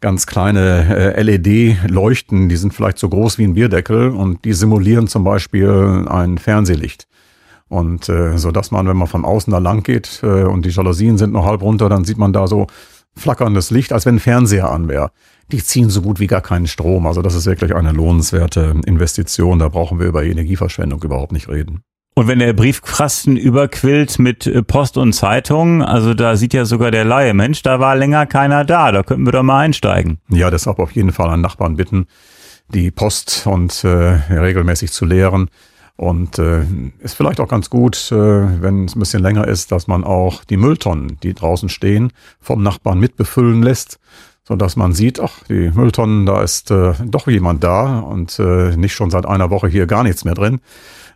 ganz 0.05 0.27
kleine 0.27 1.15
äh, 1.17 1.23
LED-Leuchten, 1.23 2.51
die 2.51 2.57
sind 2.57 2.75
vielleicht 2.75 2.99
so 2.99 3.09
groß 3.09 3.39
wie 3.39 3.45
ein 3.45 3.55
Bierdeckel 3.55 4.11
und 4.11 4.45
die 4.45 4.53
simulieren 4.53 5.07
zum 5.07 5.25
Beispiel 5.25 6.05
ein 6.07 6.37
Fernsehlicht. 6.37 7.09
Und 7.69 8.11
äh, 8.11 8.37
so 8.37 8.51
dass 8.51 8.71
man, 8.71 8.87
wenn 8.87 8.99
man 8.99 9.09
von 9.09 9.25
außen 9.25 9.51
da 9.51 9.57
lang 9.57 9.83
geht 9.83 10.21
äh, 10.23 10.45
und 10.45 10.67
die 10.67 10.69
Jalousien 10.69 11.17
sind 11.17 11.33
noch 11.33 11.47
halb 11.47 11.63
runter, 11.63 11.89
dann 11.89 12.05
sieht 12.05 12.19
man 12.19 12.35
da 12.35 12.47
so 12.47 12.67
flackerndes 13.17 13.71
Licht, 13.71 13.95
als 13.95 14.05
wenn 14.05 14.17
ein 14.17 14.21
Fernseher 14.21 14.71
an 14.71 14.89
wäre. 14.89 15.11
Die 15.51 15.65
ziehen 15.65 15.89
so 15.89 16.03
gut 16.03 16.21
wie 16.21 16.27
gar 16.27 16.43
keinen 16.43 16.67
Strom. 16.67 17.07
Also 17.07 17.23
das 17.23 17.35
ist 17.35 17.47
wirklich 17.47 17.75
eine 17.75 17.93
lohnenswerte 17.93 18.75
Investition. 18.85 19.59
Da 19.59 19.69
brauchen 19.69 20.01
wir 20.01 20.07
über 20.07 20.23
Energieverschwendung 20.23 21.03
überhaupt 21.03 21.33
nicht 21.33 21.49
reden. 21.49 21.83
Und 22.17 22.29
wenn 22.29 22.39
der 22.39 22.53
Briefkasten 22.53 23.37
überquillt 23.37 24.21
mit 24.21 24.47
äh, 24.47 24.63
Post 24.63 24.97
und 24.97 25.15
Zeitung, 25.15 25.83
also 25.83 26.15
da 26.15 26.37
sieht 26.37 26.55
ja 26.55 26.65
sogar 26.65 26.93
der 26.93 27.05
Laie, 27.05 27.35
Mensch, 27.35 27.63
da 27.63 27.81
war 27.81 27.97
länger 27.97 28.27
keiner 28.27 28.65
da, 28.65 28.93
da 28.93 29.03
könnten 29.03 29.27
wir 29.27 29.33
doch 29.33 29.43
mal 29.43 29.61
einsteigen. 29.61 30.19
Ja, 30.29 30.49
deshalb 30.49 30.79
auf 30.79 30.93
jeden 30.93 31.11
Fall 31.11 31.29
an 31.29 31.41
Nachbarn 31.41 31.75
bitten, 31.75 32.07
die 32.69 32.93
Post 32.93 33.49
und 33.49 33.83
äh, 33.83 33.89
regelmäßig 33.89 34.93
zu 34.93 35.05
leeren. 35.05 35.51
Und 35.97 36.39
äh, 36.39 36.63
ist 37.01 37.15
vielleicht 37.15 37.41
auch 37.41 37.49
ganz 37.49 37.69
gut, 37.69 38.11
äh, 38.13 38.15
wenn 38.15 38.85
es 38.85 38.95
ein 38.95 39.01
bisschen 39.01 39.23
länger 39.23 39.47
ist, 39.49 39.73
dass 39.73 39.89
man 39.89 40.05
auch 40.05 40.45
die 40.45 40.57
Mülltonnen, 40.57 41.19
die 41.23 41.35
draußen 41.35 41.69
stehen, 41.69 42.13
vom 42.41 42.63
Nachbarn 42.63 42.99
mitbefüllen 42.99 43.63
lässt, 43.63 43.99
so 44.47 44.57
dass 44.57 44.77
man 44.77 44.93
sieht, 44.93 45.21
ach, 45.21 45.43
die 45.49 45.71
Mülltonnen, 45.71 46.27
da 46.27 46.43
ist 46.43 46.71
äh, 46.71 46.95
doch 47.05 47.27
jemand 47.29 47.65
da 47.65 48.01
und 48.01 48.39
äh, 48.39 48.77
nicht 48.77 48.95
schon 48.95 49.11
seit 49.11 49.27
einer 49.27 49.51
Woche 49.51 49.69
hier 49.69 49.87
gar 49.87 50.03
nichts 50.03 50.25
mehr 50.25 50.35
drin. 50.35 50.61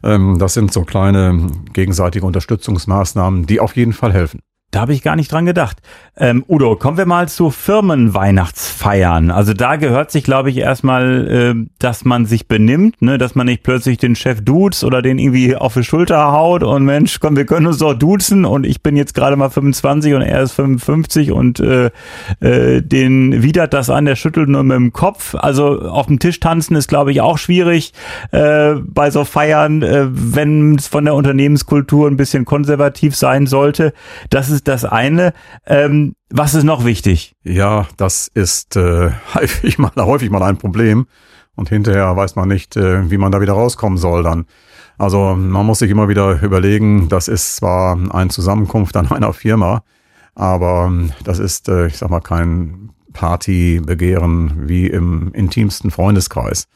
Ähm, 0.03 0.39
das 0.39 0.55
sind 0.55 0.73
so 0.73 0.83
kleine 0.83 1.51
gegenseitige 1.73 2.27
Unterstützungsmaßnahmen, 2.27 3.47
die 3.47 3.61
auf 3.61 3.77
jeden 3.77 3.93
Fall 3.93 4.13
helfen. 4.13 4.41
Da 4.71 4.81
habe 4.81 4.93
ich 4.93 5.03
gar 5.03 5.17
nicht 5.17 5.33
dran 5.33 5.47
gedacht. 5.47 5.79
Ähm, 6.15 6.45
Udo, 6.47 6.77
kommen 6.77 6.99
wir 6.99 7.07
mal 7.07 7.27
zu 7.27 7.51
Firmenweihnachtsfeiern. 7.51 9.31
Also 9.31 9.55
da 9.55 9.77
gehört 9.77 10.11
sich, 10.11 10.25
glaube 10.25 10.51
ich, 10.51 10.59
erstmal, 10.59 11.27
äh, 11.27 11.55
dass 11.79 12.05
man 12.05 12.27
sich 12.27 12.49
benimmt, 12.49 13.01
ne? 13.01 13.17
dass 13.17 13.35
man 13.35 13.47
nicht 13.47 13.63
plötzlich 13.63 13.97
den 13.97 14.15
Chef 14.15 14.43
duzt 14.43 14.85
oder 14.85 15.01
den 15.01 15.19
irgendwie 15.19 15.57
auf 15.57 15.73
die 15.73 15.85
Schulter 15.85 16.33
haut 16.33 16.63
und 16.63 16.85
Mensch, 16.85 17.19
komm, 17.19 17.37
wir 17.37 17.47
können 17.47 17.67
uns 17.67 17.79
doch 17.79 17.95
duzen 17.95 18.45
und 18.45 18.67
ich 18.67 18.83
bin 18.83 18.95
jetzt 18.95 19.15
gerade 19.15 19.37
mal 19.37 19.49
25 19.49 20.13
und 20.13 20.21
er 20.21 20.43
ist 20.43 20.53
55 20.53 21.33
und 21.33 21.61
äh, 21.61 21.91
äh, 22.41 22.83
den 22.83 23.43
widert 23.43 23.73
das 23.73 23.89
an, 23.89 24.05
der 24.05 24.17
schüttelt 24.17 24.51
nur 24.51 24.65
mit 24.65 24.77
dem 24.77 24.93
Kopf. 24.93 25.35
Also 25.35 25.81
auf 25.81 26.09
dem 26.09 26.19
Tisch 26.19 26.41
tanzen 26.41 26.77
ist, 26.77 26.89
glaube 26.89 27.11
ich, 27.11 27.23
auch 27.23 27.39
schwierig 27.39 27.95
äh, 28.33 28.75
bei 28.75 29.11
so 29.11 29.25
Feiern, 29.25 29.81
äh, 29.83 30.09
wenn 30.11 30.75
es 30.75 30.89
von 30.89 31.07
der 31.07 31.15
Unternehmenskultur 31.15 32.07
ein 32.07 32.19
bisschen 32.19 32.45
konservativ 32.45 33.17
sein 33.17 33.47
sollte. 33.47 33.95
Das 34.29 34.51
ist 34.51 34.58
ist 34.59 34.69
das 34.69 34.85
eine. 34.85 35.33
Ähm, 35.67 36.15
was 36.31 36.55
ist 36.55 36.65
noch 36.65 36.85
wichtig? 36.85 37.37
Ja, 37.45 37.87
das 37.97 38.29
ist 38.29 38.77
äh, 38.77 39.11
häufig, 39.35 39.79
mal, 39.79 39.93
häufig 39.97 40.31
mal 40.31 40.43
ein 40.43 40.59
Problem. 40.59 41.07
Und 41.55 41.69
hinterher 41.69 42.17
weiß 42.17 42.37
man 42.37 42.49
nicht, 42.49 42.77
äh, 42.77 43.11
wie 43.11 43.19
man 43.19 43.33
da 43.33 43.41
wieder 43.41 43.53
rauskommen 43.53 43.99
soll 43.99 44.23
dann. 44.23 44.47
Also 44.97 45.37
man 45.37 45.65
muss 45.65 45.79
sich 45.79 45.91
immer 45.91 46.09
wieder 46.09 46.43
überlegen, 46.43 47.09
das 47.09 47.29
ist 47.29 47.57
zwar 47.57 47.97
eine 48.13 48.31
Zusammenkunft 48.31 48.97
an 48.97 49.07
einer 49.13 49.33
Firma, 49.33 49.83
aber 50.35 50.87
ähm, 50.89 51.13
das 51.23 51.39
ist, 51.39 51.69
äh, 51.69 51.87
ich 51.87 51.99
sag 51.99 52.11
mal, 52.11 52.21
kein 52.21 52.91
Partybegehren 53.13 54.69
wie 54.69 54.87
im 54.87 55.33
intimsten 55.35 55.91
Freundeskreis. 55.91 56.67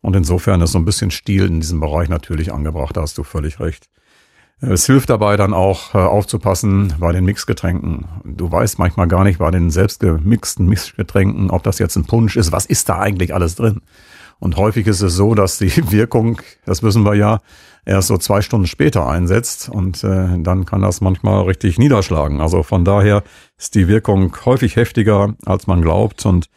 Und 0.00 0.14
insofern 0.16 0.60
ist 0.60 0.72
so 0.72 0.78
ein 0.78 0.84
bisschen 0.84 1.10
Stil 1.10 1.46
in 1.46 1.60
diesem 1.60 1.80
Bereich 1.80 2.08
natürlich 2.08 2.52
angebracht, 2.52 2.96
da 2.96 3.02
hast 3.02 3.18
du 3.18 3.22
völlig 3.22 3.60
recht. 3.60 3.88
Es 4.60 4.86
hilft 4.86 5.08
dabei 5.08 5.36
dann 5.36 5.54
auch 5.54 5.94
äh, 5.94 5.98
aufzupassen 5.98 6.94
bei 6.98 7.12
den 7.12 7.24
Mixgetränken. 7.24 8.06
Du 8.24 8.50
weißt 8.50 8.78
manchmal 8.80 9.06
gar 9.06 9.22
nicht 9.22 9.38
bei 9.38 9.50
den 9.52 9.70
selbst 9.70 10.00
gemixten 10.00 10.66
Mixgetränken, 10.66 11.50
ob 11.50 11.62
das 11.62 11.78
jetzt 11.78 11.96
ein 11.96 12.06
Punsch 12.06 12.36
ist. 12.36 12.50
Was 12.50 12.66
ist 12.66 12.88
da 12.88 12.98
eigentlich 12.98 13.32
alles 13.32 13.54
drin? 13.54 13.82
Und 14.40 14.56
häufig 14.56 14.86
ist 14.86 15.00
es 15.00 15.14
so, 15.14 15.34
dass 15.34 15.58
die 15.58 15.72
Wirkung, 15.92 16.40
das 16.64 16.82
wissen 16.82 17.04
wir 17.04 17.14
ja, 17.14 17.40
erst 17.84 18.08
so 18.08 18.18
zwei 18.18 18.42
Stunden 18.42 18.66
später 18.66 19.08
einsetzt 19.08 19.68
und 19.68 20.02
äh, 20.04 20.38
dann 20.38 20.66
kann 20.66 20.82
das 20.82 21.00
manchmal 21.00 21.42
richtig 21.42 21.78
niederschlagen. 21.78 22.40
Also 22.40 22.62
von 22.64 22.84
daher 22.84 23.22
ist 23.56 23.76
die 23.76 23.86
Wirkung 23.86 24.36
häufig 24.44 24.76
heftiger, 24.76 25.34
als 25.46 25.66
man 25.66 25.82
glaubt 25.82 26.26
und 26.26 26.48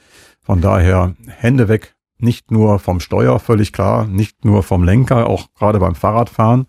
Von 0.43 0.59
daher 0.59 1.13
Hände 1.27 1.67
weg, 1.67 1.95
nicht 2.17 2.49
nur 2.49 2.79
vom 2.79 2.99
Steuer, 2.99 3.39
völlig 3.39 3.71
klar, 3.71 4.07
nicht 4.07 4.43
nur 4.43 4.63
vom 4.63 4.83
Lenker, 4.83 5.27
auch 5.27 5.53
gerade 5.53 5.79
beim 5.79 5.93
Fahrradfahren, 5.93 6.65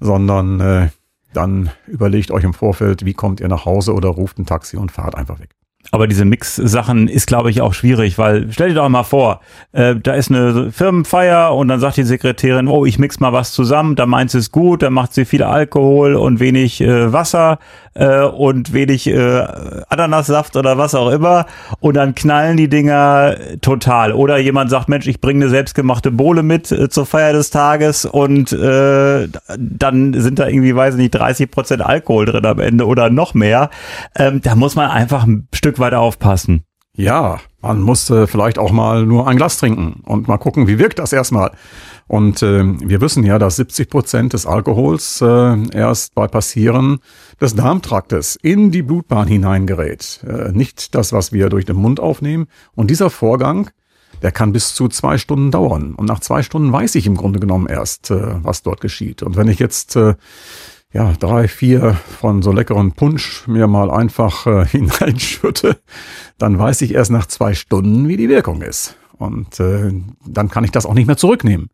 sondern 0.00 0.60
äh, 0.60 0.88
dann 1.32 1.70
überlegt 1.86 2.30
euch 2.30 2.44
im 2.44 2.54
Vorfeld, 2.54 3.04
wie 3.04 3.14
kommt 3.14 3.40
ihr 3.40 3.48
nach 3.48 3.64
Hause 3.64 3.94
oder 3.94 4.08
ruft 4.08 4.38
ein 4.38 4.46
Taxi 4.46 4.76
und 4.76 4.90
fahrt 4.90 5.14
einfach 5.14 5.38
weg. 5.38 5.54
Aber 5.92 6.06
diese 6.06 6.24
Mix-Sachen 6.24 7.08
ist, 7.08 7.26
glaube 7.26 7.50
ich, 7.50 7.60
auch 7.60 7.74
schwierig, 7.74 8.16
weil 8.16 8.46
stell 8.52 8.68
dir 8.68 8.76
doch 8.76 8.88
mal 8.88 9.02
vor, 9.02 9.40
äh, 9.72 9.96
da 9.96 10.14
ist 10.14 10.30
eine 10.30 10.70
Firmenfeier 10.70 11.54
und 11.54 11.68
dann 11.68 11.80
sagt 11.80 11.96
die 11.96 12.04
Sekretärin, 12.04 12.68
oh, 12.68 12.86
ich 12.86 12.98
mix 12.98 13.18
mal 13.18 13.32
was 13.32 13.52
zusammen, 13.52 13.96
da 13.96 14.06
meint 14.06 14.30
sie 14.30 14.38
es 14.38 14.52
gut, 14.52 14.82
dann 14.82 14.92
macht 14.92 15.14
sie 15.14 15.24
viel 15.24 15.42
Alkohol 15.42 16.14
und 16.14 16.38
wenig 16.38 16.80
äh, 16.80 17.12
Wasser 17.12 17.58
äh, 17.94 18.22
und 18.22 18.72
wenig 18.72 19.08
äh, 19.08 19.44
Ananassaft 19.88 20.56
oder 20.56 20.78
was 20.78 20.94
auch 20.94 21.10
immer 21.10 21.46
und 21.80 21.94
dann 21.94 22.14
knallen 22.14 22.56
die 22.56 22.68
Dinger 22.68 23.34
total. 23.60 24.12
Oder 24.12 24.38
jemand 24.38 24.70
sagt, 24.70 24.88
Mensch, 24.88 25.08
ich 25.08 25.20
bringe 25.20 25.44
eine 25.44 25.50
selbstgemachte 25.50 26.12
Bohle 26.12 26.44
mit 26.44 26.70
äh, 26.70 26.88
zur 26.88 27.04
Feier 27.04 27.32
des 27.32 27.50
Tages 27.50 28.04
und 28.04 28.52
äh, 28.52 29.26
dann 29.58 30.14
sind 30.14 30.38
da 30.38 30.46
irgendwie, 30.46 30.76
weiß 30.76 30.94
ich 30.94 31.00
nicht, 31.00 31.14
30 31.16 31.50
Prozent 31.50 31.82
Alkohol 31.82 32.26
drin 32.26 32.46
am 32.46 32.60
Ende 32.60 32.86
oder 32.86 33.10
noch 33.10 33.34
mehr. 33.34 33.70
Ähm, 34.14 34.40
da 34.40 34.54
muss 34.54 34.76
man 34.76 34.88
einfach 34.88 35.24
ein 35.26 35.48
Stück 35.52 35.79
weit 35.80 35.94
aufpassen. 35.94 36.64
Ja, 36.94 37.40
man 37.62 37.80
muss 37.80 38.10
äh, 38.10 38.26
vielleicht 38.26 38.58
auch 38.58 38.72
mal 38.72 39.06
nur 39.06 39.28
ein 39.28 39.36
Glas 39.36 39.58
trinken 39.58 40.02
und 40.04 40.28
mal 40.28 40.38
gucken, 40.38 40.66
wie 40.66 40.78
wirkt 40.78 40.98
das 40.98 41.12
erstmal. 41.12 41.52
Und 42.08 42.42
äh, 42.42 42.64
wir 42.64 43.00
wissen 43.00 43.24
ja, 43.24 43.38
dass 43.38 43.56
70 43.56 43.88
Prozent 43.88 44.32
des 44.32 44.44
Alkohols 44.44 45.20
äh, 45.20 45.56
erst 45.72 46.14
bei 46.16 46.26
Passieren 46.26 46.98
des 47.40 47.54
Darmtraktes 47.54 48.36
in 48.42 48.72
die 48.72 48.82
Blutbahn 48.82 49.28
hineingerät. 49.28 50.24
Äh, 50.26 50.50
nicht 50.50 50.96
das, 50.96 51.12
was 51.12 51.32
wir 51.32 51.48
durch 51.48 51.64
den 51.64 51.76
Mund 51.76 52.00
aufnehmen. 52.00 52.48
Und 52.74 52.90
dieser 52.90 53.10
Vorgang, 53.10 53.70
der 54.22 54.32
kann 54.32 54.52
bis 54.52 54.74
zu 54.74 54.88
zwei 54.88 55.18
Stunden 55.18 55.52
dauern. 55.52 55.94
Und 55.94 56.06
nach 56.06 56.18
zwei 56.18 56.42
Stunden 56.42 56.72
weiß 56.72 56.96
ich 56.96 57.06
im 57.06 57.16
Grunde 57.16 57.38
genommen 57.38 57.68
erst, 57.68 58.10
äh, 58.10 58.44
was 58.44 58.64
dort 58.64 58.80
geschieht. 58.80 59.22
Und 59.22 59.36
wenn 59.36 59.46
ich 59.46 59.60
jetzt 59.60 59.94
äh, 59.94 60.16
ja, 60.92 61.12
drei, 61.18 61.46
vier 61.46 61.94
von 61.94 62.42
so 62.42 62.52
leckeren 62.52 62.92
Punsch 62.92 63.46
mir 63.46 63.66
mal 63.66 63.90
einfach 63.90 64.46
äh, 64.46 64.66
hineinschütte, 64.70 65.78
dann 66.38 66.58
weiß 66.58 66.82
ich 66.82 66.94
erst 66.94 67.10
nach 67.10 67.26
zwei 67.26 67.54
Stunden, 67.54 68.08
wie 68.08 68.16
die 68.16 68.28
Wirkung 68.28 68.62
ist. 68.62 68.96
Und 69.16 69.60
äh, 69.60 69.92
dann 70.26 70.48
kann 70.48 70.64
ich 70.64 70.70
das 70.70 70.86
auch 70.86 70.94
nicht 70.94 71.06
mehr 71.06 71.16
zurücknehmen. 71.16 71.68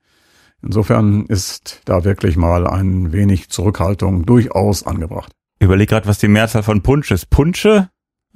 Insofern 0.62 1.26
ist 1.26 1.82
da 1.85 2.04
wirklich 2.04 2.37
mal 2.37 2.66
ein 2.66 3.12
wenig 3.12 3.50
Zurückhaltung 3.50 4.26
durchaus 4.26 4.85
angebracht. 4.85 5.32
Überleg 5.61 5.88
gerade, 5.88 6.08
was 6.08 6.18
die 6.18 6.28
Mehrzahl 6.28 6.62
von 6.62 6.82
Punsch 6.82 7.11
ist. 7.11 7.30
Punsche? 7.30 7.88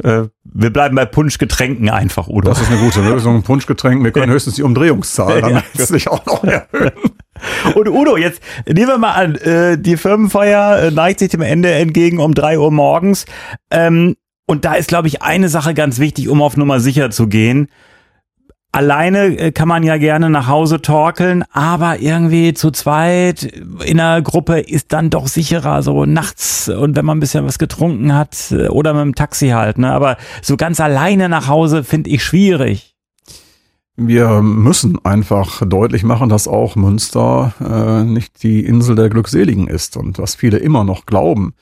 Äh, 0.03 0.29
wir 0.45 0.73
bleiben 0.73 0.95
bei 0.95 1.05
Punschgetränken 1.07 1.91
einfach, 1.91 2.29
oder? 2.29 2.51
Das 2.51 2.61
ist 2.61 2.71
eine 2.71 2.81
gute 2.81 3.03
Lösung. 3.09 3.43
Punschgetränken, 3.43 4.05
wir 4.05 4.13
können 4.13 4.33
höchstens 4.33 4.55
die 4.55 4.63
Umdrehungszahl 4.63 5.41
dann 5.43 5.63
ja. 5.75 6.11
auch 6.11 6.25
noch 6.27 6.45
erhöhen. 6.45 6.93
Und 7.75 7.89
Udo, 7.89 8.17
jetzt 8.17 8.43
nehmen 8.67 8.89
wir 8.89 8.99
mal 8.99 9.13
an, 9.13 9.35
äh, 9.37 9.79
die 9.79 9.97
Firmenfeier 9.97 10.85
äh, 10.85 10.91
neigt 10.91 11.21
sich 11.21 11.31
dem 11.31 11.43
Ende 11.43 11.71
entgegen 11.73 12.19
um 12.19 12.35
drei 12.35 12.59
Uhr 12.59 12.71
morgens. 12.71 13.27
Ähm, 13.71 14.17
und 14.47 14.65
da 14.65 14.75
ist, 14.75 14.89
glaube 14.89 15.09
ich, 15.09 15.23
eine 15.23 15.49
Sache 15.49 15.75
ganz 15.75 15.99
wichtig, 16.01 16.29
um 16.29 16.43
auf 16.43 16.57
Nummer 16.57 16.81
sicher 16.81 17.11
zu 17.11 17.29
gehen. 17.29 17.69
Alleine 18.73 19.37
äh, 19.37 19.53
kann 19.53 19.67
man 19.67 19.83
ja 19.83 19.97
gerne 19.97 20.31
nach 20.31 20.47
Hause 20.47 20.81
torkeln, 20.81 21.45
aber 21.53 21.99
irgendwie 21.99 22.55
zu 22.55 22.71
zweit 22.71 23.43
in 23.43 23.99
einer 23.99 24.23
Gruppe 24.23 24.61
ist 24.61 24.93
dann 24.93 25.11
doch 25.11 25.27
sicherer, 25.27 25.83
so 25.83 26.05
nachts 26.05 26.69
und 26.69 26.95
wenn 26.95 27.05
man 27.05 27.19
ein 27.19 27.21
bisschen 27.21 27.45
was 27.45 27.59
getrunken 27.59 28.15
hat 28.15 28.53
äh, 28.53 28.69
oder 28.69 28.95
mit 28.95 29.03
dem 29.03 29.15
Taxi 29.17 29.49
halt, 29.49 29.79
ne? 29.79 29.93
Aber 29.93 30.19
so 30.41 30.57
ganz 30.57 30.79
alleine 30.79 31.29
nach 31.29 31.49
Hause 31.49 31.83
finde 31.83 32.11
ich 32.11 32.23
schwierig. 32.23 32.90
Wir 34.03 34.41
müssen 34.41 34.99
einfach 35.05 35.61
deutlich 35.67 36.05
machen, 36.05 36.31
dass 36.31 36.49
auch 36.49 36.75
Münster 36.75 37.53
äh, 37.61 38.03
nicht 38.03 38.43
die 38.43 38.65
Insel 38.65 38.97
der 38.97 39.11
Glückseligen 39.11 39.69
ist 39.69 39.99
und 39.99 40.19
was 40.19 40.35
viele 40.35 40.57
immer 40.57 40.85
noch 40.85 41.05
glauben, 41.05 41.53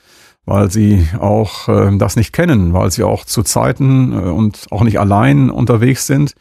weil 0.47 0.71
sie 0.71 1.05
auch 1.19 1.69
äh, 1.69 1.99
das 1.99 2.15
nicht 2.15 2.33
kennen, 2.33 2.73
weil 2.75 2.93
sie 2.93 3.03
auch 3.03 3.25
zu 3.25 3.43
Zeiten 3.43 4.13
äh, 4.13 4.31
und 4.31 4.67
auch 4.71 4.85
nicht 4.85 5.01
allein 5.01 5.51
unterwegs 5.51 6.07
sind 6.07 6.35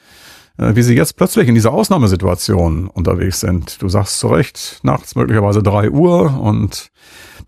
äh, 0.60 0.75
wie 0.75 0.84
sie 0.84 0.96
jetzt 0.96 1.16
plötzlich 1.16 1.48
in 1.48 1.56
dieser 1.56 1.74
Ausnahmesituation 1.74 2.88
unterwegs 2.88 3.39
sind. 3.39 3.82
Du 3.82 3.89
sagst 3.89 4.20
zu 4.20 4.27
Recht, 4.27 4.80
nachts 4.84 5.16
möglicherweise 5.16 5.63
drei 5.63 5.89
Uhr 5.89 6.39
und 6.39 6.92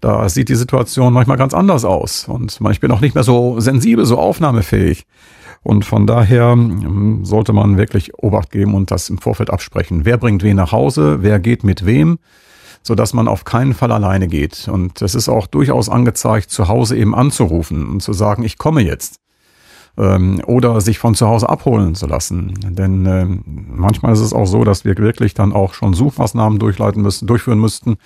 da 0.01 0.27
sieht 0.27 0.49
die 0.49 0.55
Situation 0.55 1.13
manchmal 1.13 1.37
ganz 1.37 1.53
anders 1.53 1.85
aus 1.85 2.27
und 2.27 2.59
ich 2.71 2.79
bin 2.79 2.91
auch 2.91 3.01
nicht 3.01 3.13
mehr 3.13 3.23
so 3.23 3.59
sensibel, 3.59 4.05
so 4.05 4.17
aufnahmefähig. 4.17 5.05
Und 5.61 5.85
von 5.85 6.07
daher 6.07 6.51
ähm, 6.53 7.25
sollte 7.25 7.53
man 7.53 7.77
wirklich 7.77 8.13
Obacht 8.17 8.51
geben 8.51 8.75
und 8.75 8.91
das 8.91 9.09
im 9.09 9.17
Vorfeld 9.17 9.49
absprechen. 9.49 10.05
Wer 10.05 10.17
bringt 10.17 10.43
wen 10.43 10.55
nach 10.55 10.71
Hause? 10.71 11.19
Wer 11.21 11.39
geht 11.39 11.63
mit 11.63 11.85
wem? 11.85 12.19
so 12.81 12.95
dass 12.95 13.13
man 13.13 13.27
auf 13.27 13.43
keinen 13.43 13.73
Fall 13.73 13.91
alleine 13.91 14.27
geht. 14.27 14.67
Und 14.67 15.01
es 15.01 15.15
ist 15.15 15.29
auch 15.29 15.47
durchaus 15.47 15.89
angezeigt, 15.89 16.49
zu 16.49 16.67
Hause 16.67 16.97
eben 16.97 17.13
anzurufen 17.13 17.87
und 17.87 18.01
zu 18.01 18.13
sagen, 18.13 18.43
ich 18.43 18.57
komme 18.57 18.81
jetzt 18.81 19.19
ähm, 19.97 20.41
oder 20.45 20.79
sich 20.81 20.97
von 20.97 21.15
zu 21.15 21.27
Hause 21.27 21.49
abholen 21.49 21.95
zu 21.95 22.07
lassen. 22.07 22.53
Denn 22.63 23.05
äh, 23.05 23.25
manchmal 23.45 24.13
ist 24.13 24.21
es 24.21 24.33
auch 24.33 24.45
so, 24.45 24.63
dass 24.63 24.85
wir 24.85 24.97
wirklich 24.97 25.33
dann 25.33 25.53
auch 25.53 25.73
schon 25.73 25.93
Suchmaßnahmen 25.93 26.59
durchleiten 26.59 27.01
müssen, 27.01 27.27
durchführen 27.27 27.59
müssten 27.59 27.97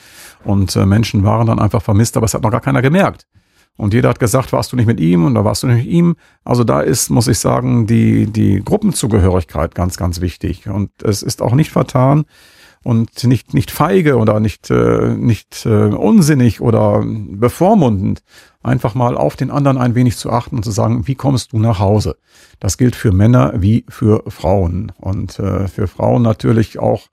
und 0.43 0.75
äh, 0.75 0.85
Menschen 0.85 1.23
waren 1.23 1.47
dann 1.47 1.59
einfach 1.59 1.81
vermisst, 1.81 2.17
aber 2.17 2.25
es 2.25 2.33
hat 2.33 2.43
noch 2.43 2.51
gar 2.51 2.61
keiner 2.61 2.81
gemerkt. 2.81 3.27
Und 3.75 3.93
jeder 3.93 4.09
hat 4.09 4.19
gesagt, 4.19 4.53
warst 4.53 4.71
du 4.71 4.75
nicht 4.75 4.85
mit 4.85 4.99
ihm 4.99 5.25
und 5.25 5.33
da 5.35 5.43
warst 5.43 5.63
du 5.63 5.67
nicht 5.67 5.85
mit 5.85 5.93
ihm. 5.93 6.15
Also 6.43 6.63
da 6.63 6.81
ist, 6.81 7.09
muss 7.09 7.27
ich 7.27 7.39
sagen, 7.39 7.87
die, 7.87 8.27
die 8.27 8.61
Gruppenzugehörigkeit 8.63 9.73
ganz, 9.73 9.97
ganz 9.97 10.21
wichtig. 10.21 10.67
Und 10.69 10.91
es 11.03 11.23
ist 11.23 11.41
auch 11.41 11.53
nicht 11.53 11.71
vertan, 11.71 12.25
und 12.83 13.23
nicht, 13.23 13.53
nicht 13.53 13.71
feige 13.71 14.17
oder 14.17 14.39
nicht, 14.39 14.69
äh, 14.69 15.15
nicht 15.15 15.65
äh, 15.65 15.69
unsinnig 15.87 16.61
oder 16.61 17.01
bevormundend, 17.05 18.21
einfach 18.61 18.93
mal 18.93 19.15
auf 19.15 19.35
den 19.35 19.51
anderen 19.51 19.77
ein 19.77 19.95
wenig 19.95 20.17
zu 20.17 20.29
achten 20.29 20.57
und 20.57 20.63
zu 20.63 20.71
sagen, 20.71 21.07
wie 21.07 21.15
kommst 21.15 21.53
du 21.53 21.59
nach 21.59 21.79
Hause? 21.79 22.17
Das 22.59 22.77
gilt 22.77 22.95
für 22.95 23.11
Männer 23.11 23.53
wie 23.55 23.85
für 23.87 24.23
Frauen 24.27 24.91
und 24.99 25.39
äh, 25.39 25.67
für 25.67 25.87
Frauen 25.87 26.21
natürlich 26.21 26.77
auch 26.77 27.07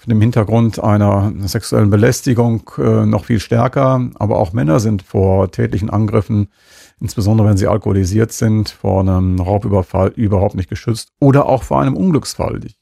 von 0.00 0.08
dem 0.08 0.20
Hintergrund 0.22 0.82
einer 0.82 1.30
sexuellen 1.40 1.90
Belästigung 1.90 2.70
äh, 2.78 3.04
noch 3.04 3.26
viel 3.26 3.38
stärker, 3.38 4.08
aber 4.14 4.38
auch 4.38 4.54
Männer 4.54 4.80
sind 4.80 5.02
vor 5.02 5.50
tätlichen 5.50 5.90
Angriffen, 5.90 6.48
insbesondere 7.02 7.46
wenn 7.46 7.58
sie 7.58 7.66
alkoholisiert 7.66 8.32
sind, 8.32 8.70
vor 8.70 9.00
einem 9.00 9.38
Raubüberfall 9.38 10.08
überhaupt 10.16 10.54
nicht 10.54 10.70
geschützt 10.70 11.10
oder 11.20 11.44
auch 11.44 11.64
vor 11.64 11.82
einem 11.82 11.98
Unglücksfall. 11.98 12.60
Ich 12.64 12.78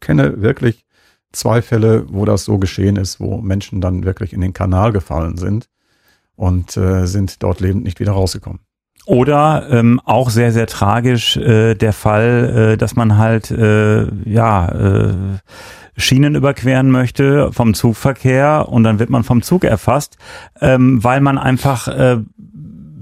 kenne 0.00 0.42
wirklich 0.42 0.84
zwei 1.30 1.62
Fälle, 1.62 2.04
wo 2.08 2.24
das 2.24 2.44
so 2.44 2.58
geschehen 2.58 2.96
ist, 2.96 3.20
wo 3.20 3.36
Menschen 3.36 3.80
dann 3.80 4.02
wirklich 4.02 4.32
in 4.32 4.40
den 4.40 4.52
Kanal 4.52 4.90
gefallen 4.90 5.36
sind 5.36 5.68
und 6.34 6.76
äh, 6.76 7.06
sind 7.06 7.44
dort 7.44 7.60
lebend 7.60 7.84
nicht 7.84 8.00
wieder 8.00 8.12
rausgekommen. 8.12 8.58
Oder 9.04 9.68
ähm, 9.70 10.00
auch 10.04 10.30
sehr, 10.30 10.50
sehr 10.50 10.66
tragisch 10.66 11.36
äh, 11.36 11.76
der 11.76 11.92
Fall, 11.92 12.72
äh, 12.72 12.76
dass 12.76 12.96
man 12.96 13.18
halt 13.18 13.52
äh, 13.52 14.08
ja 14.28 14.68
äh, 14.68 15.14
Schienen 15.96 16.34
überqueren 16.34 16.90
möchte 16.90 17.52
vom 17.52 17.74
Zugverkehr 17.74 18.66
und 18.68 18.84
dann 18.84 18.98
wird 18.98 19.10
man 19.10 19.24
vom 19.24 19.42
Zug 19.42 19.64
erfasst, 19.64 20.16
ähm, 20.60 21.02
weil 21.02 21.20
man 21.20 21.38
einfach 21.38 21.88
äh, 21.88 22.18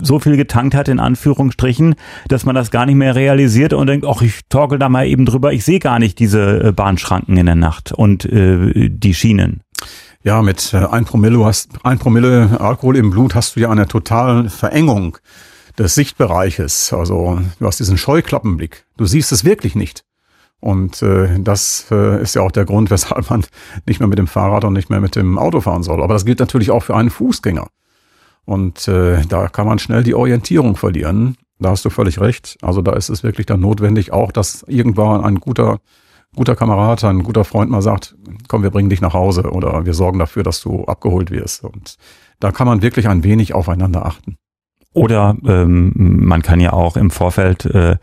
so 0.02 0.18
viel 0.18 0.36
getankt 0.36 0.74
hat, 0.74 0.88
in 0.88 1.00
Anführungsstrichen, 1.00 1.94
dass 2.28 2.44
man 2.44 2.54
das 2.54 2.70
gar 2.70 2.86
nicht 2.86 2.96
mehr 2.96 3.14
realisiert 3.14 3.72
und 3.72 3.86
denkt, 3.86 4.06
ach, 4.06 4.22
ich 4.22 4.40
torkel 4.48 4.78
da 4.78 4.88
mal 4.88 5.06
eben 5.06 5.24
drüber, 5.24 5.52
ich 5.52 5.64
sehe 5.64 5.78
gar 5.78 5.98
nicht 5.98 6.18
diese 6.18 6.68
äh, 6.68 6.72
Bahnschranken 6.72 7.36
in 7.36 7.46
der 7.46 7.54
Nacht 7.54 7.92
und 7.92 8.24
äh, 8.24 8.88
die 8.90 9.14
Schienen. 9.14 9.62
Ja, 10.22 10.42
mit 10.42 10.72
äh, 10.72 10.78
ein 10.78 11.04
Promille, 11.04 11.44
hast, 11.44 11.70
ein 11.84 11.98
Promille 11.98 12.60
Alkohol 12.60 12.96
im 12.96 13.10
Blut 13.10 13.34
hast 13.34 13.56
du 13.56 13.60
ja 13.60 13.70
eine 13.70 13.86
totale 13.86 14.48
Verengung 14.48 15.18
des 15.78 15.94
Sichtbereiches. 15.94 16.92
Also 16.92 17.40
du 17.58 17.66
hast 17.66 17.80
diesen 17.80 17.98
Scheuklappenblick. 17.98 18.86
Du 18.96 19.06
siehst 19.06 19.32
es 19.32 19.44
wirklich 19.44 19.74
nicht. 19.74 20.04
Und 20.60 21.02
äh, 21.02 21.40
das 21.40 21.86
äh, 21.90 22.22
ist 22.22 22.34
ja 22.34 22.42
auch 22.42 22.52
der 22.52 22.64
Grund, 22.64 22.90
weshalb 22.90 23.30
man 23.30 23.44
nicht 23.86 24.00
mehr 24.00 24.08
mit 24.08 24.18
dem 24.18 24.26
Fahrrad 24.26 24.64
und 24.64 24.72
nicht 24.72 24.90
mehr 24.90 25.00
mit 25.00 25.16
dem 25.16 25.38
Auto 25.38 25.60
fahren 25.60 25.82
soll. 25.82 26.02
Aber 26.02 26.14
das 26.14 26.24
gilt 26.24 26.40
natürlich 26.40 26.70
auch 26.70 26.82
für 26.82 26.96
einen 26.96 27.10
Fußgänger. 27.10 27.68
Und 28.44 28.88
äh, 28.88 29.22
da 29.26 29.48
kann 29.48 29.66
man 29.66 29.78
schnell 29.78 30.02
die 30.02 30.14
Orientierung 30.14 30.76
verlieren. 30.76 31.36
Da 31.58 31.70
hast 31.70 31.84
du 31.84 31.90
völlig 31.90 32.20
recht. 32.20 32.58
Also 32.62 32.82
da 32.82 32.92
ist 32.92 33.08
es 33.08 33.22
wirklich 33.22 33.46
dann 33.46 33.60
notwendig, 33.60 34.12
auch 34.12 34.32
dass 34.32 34.64
irgendwann 34.66 35.24
ein 35.24 35.36
guter, 35.36 35.78
guter 36.34 36.56
Kamerad, 36.56 37.04
ein 37.04 37.22
guter 37.22 37.44
Freund 37.44 37.70
mal 37.70 37.80
sagt, 37.80 38.16
komm, 38.48 38.62
wir 38.62 38.70
bringen 38.70 38.90
dich 38.90 39.00
nach 39.00 39.14
Hause 39.14 39.50
oder 39.50 39.86
wir 39.86 39.94
sorgen 39.94 40.18
dafür, 40.18 40.42
dass 40.42 40.60
du 40.60 40.84
abgeholt 40.84 41.30
wirst. 41.30 41.64
Und 41.64 41.96
da 42.40 42.52
kann 42.52 42.66
man 42.66 42.82
wirklich 42.82 43.08
ein 43.08 43.24
wenig 43.24 43.54
aufeinander 43.54 44.04
achten. 44.04 44.36
Oder 44.94 45.36
ähm, 45.44 45.92
man 45.96 46.42
kann 46.42 46.60
ja 46.60 46.72
auch 46.72 46.96
im 46.96 47.10
Vorfeld 47.10 47.64
äh, 47.66 47.96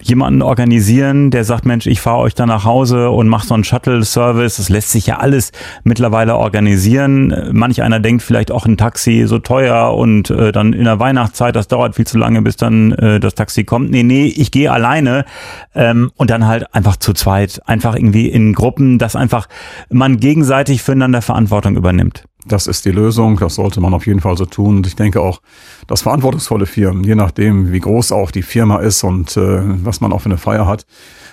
jemanden 0.00 0.40
organisieren, 0.40 1.30
der 1.30 1.44
sagt, 1.44 1.66
Mensch, 1.66 1.86
ich 1.86 2.00
fahre 2.00 2.20
euch 2.20 2.34
da 2.34 2.46
nach 2.46 2.64
Hause 2.64 3.10
und 3.10 3.28
mache 3.28 3.46
so 3.46 3.52
einen 3.52 3.64
Shuttle-Service. 3.64 4.56
Das 4.56 4.70
lässt 4.70 4.90
sich 4.90 5.06
ja 5.06 5.18
alles 5.18 5.52
mittlerweile 5.84 6.36
organisieren. 6.36 7.50
Manch 7.52 7.82
einer 7.82 8.00
denkt 8.00 8.22
vielleicht 8.22 8.50
auch 8.50 8.64
ein 8.64 8.78
Taxi 8.78 9.24
so 9.26 9.38
teuer 9.38 9.94
und 9.94 10.30
äh, 10.30 10.52
dann 10.52 10.72
in 10.72 10.84
der 10.84 10.98
Weihnachtszeit, 10.98 11.54
das 11.54 11.68
dauert 11.68 11.96
viel 11.96 12.06
zu 12.06 12.16
lange, 12.16 12.40
bis 12.40 12.56
dann 12.56 12.92
äh, 12.92 13.20
das 13.20 13.34
Taxi 13.34 13.64
kommt. 13.64 13.90
Nee, 13.90 14.02
nee, 14.02 14.24
ich 14.24 14.50
gehe 14.50 14.72
alleine 14.72 15.26
ähm, 15.74 16.10
und 16.16 16.30
dann 16.30 16.46
halt 16.46 16.74
einfach 16.74 16.96
zu 16.96 17.12
zweit, 17.12 17.60
einfach 17.66 17.94
irgendwie 17.94 18.28
in 18.28 18.54
Gruppen, 18.54 18.98
dass 18.98 19.16
einfach 19.16 19.48
man 19.90 20.16
gegenseitig 20.16 20.82
füreinander 20.82 21.20
Verantwortung 21.20 21.76
übernimmt. 21.76 22.24
Das 22.48 22.66
ist 22.66 22.84
die 22.84 22.92
Lösung, 22.92 23.38
das 23.38 23.56
sollte 23.56 23.80
man 23.80 23.94
auf 23.94 24.06
jeden 24.06 24.20
Fall 24.20 24.36
so 24.36 24.46
tun. 24.46 24.78
Und 24.78 24.86
ich 24.86 24.96
denke 24.96 25.20
auch, 25.20 25.40
dass 25.86 26.02
verantwortungsvolle 26.02 26.66
Firmen, 26.66 27.04
je 27.04 27.14
nachdem, 27.14 27.72
wie 27.72 27.80
groß 27.80 28.12
auch 28.12 28.30
die 28.30 28.42
Firma 28.42 28.78
ist 28.78 29.02
und 29.04 29.36
äh, 29.36 29.60
was 29.84 30.00
man 30.00 30.12
auch 30.12 30.20
für 30.20 30.30
eine 30.30 30.38
Feier 30.38 30.66
hat, 30.66 30.86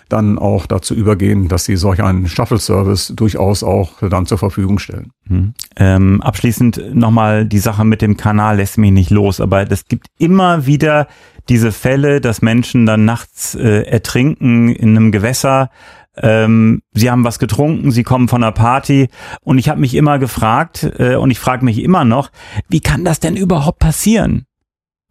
dann 0.10 0.38
auch 0.38 0.66
dazu 0.66 0.94
übergehen, 0.94 1.48
dass 1.48 1.66
sie 1.66 1.76
solch 1.76 2.04
einen 2.04 2.28
Shuttle-Service 2.28 3.14
durchaus 3.16 3.64
auch 3.64 4.02
dann 4.02 4.26
zur 4.26 4.38
Verfügung 4.38 4.80
stellen. 4.80 5.12
Hm. 5.28 5.54
Ähm, 5.76 6.22
abschließend 6.22 6.94
nochmal 6.94 7.46
die 7.46 7.60
Sache 7.60 7.86
mit 7.86 8.02
dem 8.02 8.18
Kanal 8.18 8.58
lässt 8.58 8.78
mich 8.78 8.92
nicht 8.92 9.10
los, 9.10 9.40
aber 9.40 9.70
es 9.72 9.88
gibt 9.88 10.08
immer 10.18 10.66
wieder 10.66 11.08
diese 11.50 11.72
Fälle, 11.72 12.22
dass 12.22 12.42
Menschen 12.42 12.86
dann 12.86 13.06
nachts 13.06 13.56
äh, 13.56 13.84
ertrinken 13.84 14.70
in 14.70 14.90
einem 14.90 15.12
Gewässer 15.12 15.70
ähm, 16.18 16.82
sie 16.92 17.10
haben 17.10 17.24
was 17.24 17.40
getrunken, 17.40 17.92
sie 17.92 18.04
kommen 18.04 18.28
von 18.28 18.44
einer 18.44 18.52
Party 18.52 19.10
und 19.42 19.58
ich 19.58 19.70
habe 19.70 19.80
mich 19.80 19.96
immer 19.96 20.20
gefragt 20.20 20.84
äh, 20.98 21.16
und 21.16 21.32
ich 21.32 21.40
frage 21.40 21.66
mich 21.66 21.80
immer 21.80 22.06
noch, 22.06 22.30
wie 22.70 22.82
kann 22.82 23.04
das 23.04 23.20
denn 23.20 23.36
überhaupt 23.36 23.80
passieren? 23.80 24.46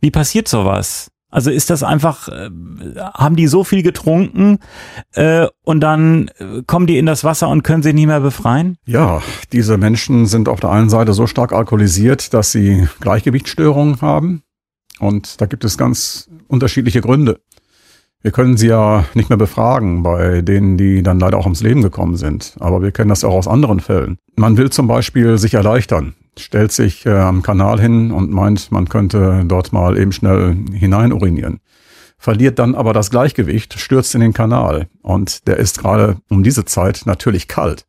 Wie 0.01 0.11
passiert 0.11 0.49
sowas? 0.49 1.13
Also 1.33 1.51
ist 1.51 1.71
das 1.71 1.83
einfach, 1.83 2.29
äh, 2.29 2.51
haben 3.15 3.37
die 3.37 3.47
so 3.47 3.65
viel 3.65 3.83
getrunken 3.83 4.59
äh, 5.15 5.47
und 5.65 5.81
dann 5.81 6.29
äh, 6.39 6.63
kommen 6.67 6.87
die 6.87 6.99
in 6.99 7.07
das 7.07 7.25
Wasser 7.25 7.49
und 7.49 7.63
können 7.63 7.83
sich 7.83 7.95
nicht 7.95 8.07
mehr 8.07 8.21
befreien? 8.21 8.77
Ja, 8.85 9.23
diese 9.51 9.79
Menschen 9.79 10.27
sind 10.27 10.49
auf 10.49 10.61
der 10.61 10.71
einen 10.71 10.91
Seite 10.91 11.15
so 11.15 11.27
stark 11.27 11.53
alkoholisiert, 11.53 12.35
dass 12.35 12.53
sie 12.53 12.87
Gleichgewichtsstörungen 13.01 14.03
haben. 14.03 14.43
Und 15.01 15.41
da 15.41 15.47
gibt 15.47 15.65
es 15.65 15.79
ganz 15.79 16.29
unterschiedliche 16.49 17.01
Gründe. 17.01 17.41
Wir 18.23 18.31
können 18.31 18.57
sie 18.57 18.69
ja 18.69 19.05
nicht 19.15 19.31
mehr 19.31 19.37
befragen 19.37 20.05
bei 20.05 20.43
denen, 20.43 20.77
die 20.77 21.03
dann 21.03 21.19
leider 21.19 21.39
auch 21.39 21.45
ums 21.45 21.63
Leben 21.63 21.83
gekommen 21.83 22.17
sind. 22.17 22.55
Aber 22.61 22.81
wir 22.81 22.93
kennen 22.93 23.09
das 23.09 23.25
auch 23.25 23.35
aus 23.35 23.49
anderen 23.49 23.81
Fällen. 23.81 24.17
Man 24.37 24.57
will 24.57 24.71
zum 24.71 24.87
Beispiel 24.87 25.39
sich 25.39 25.55
erleichtern, 25.55 26.15
stellt 26.39 26.71
sich 26.71 27.05
äh, 27.05 27.11
am 27.11 27.43
Kanal 27.43 27.81
hin 27.81 28.13
und 28.13 28.31
meint, 28.31 28.71
man 28.71 28.89
könnte 28.89 29.43
dort 29.45 29.73
mal 29.73 29.99
eben 29.99 30.13
schnell 30.13 30.57
hinein 30.73 31.13
urinieren. 31.13 31.59
Verliert 32.17 32.61
dann 32.61 32.77
aber 32.77 32.93
das 32.93 33.11
Gleichgewicht, 33.11 33.81
stürzt 33.81 34.15
in 34.15 34.21
den 34.21 34.33
Kanal. 34.33 34.87
Und 35.03 35.49
der 35.49 35.57
ist 35.57 35.81
gerade 35.81 36.19
um 36.31 36.45
diese 36.45 36.65
Zeit 36.65 37.03
natürlich 37.07 37.49
kalt. 37.49 37.87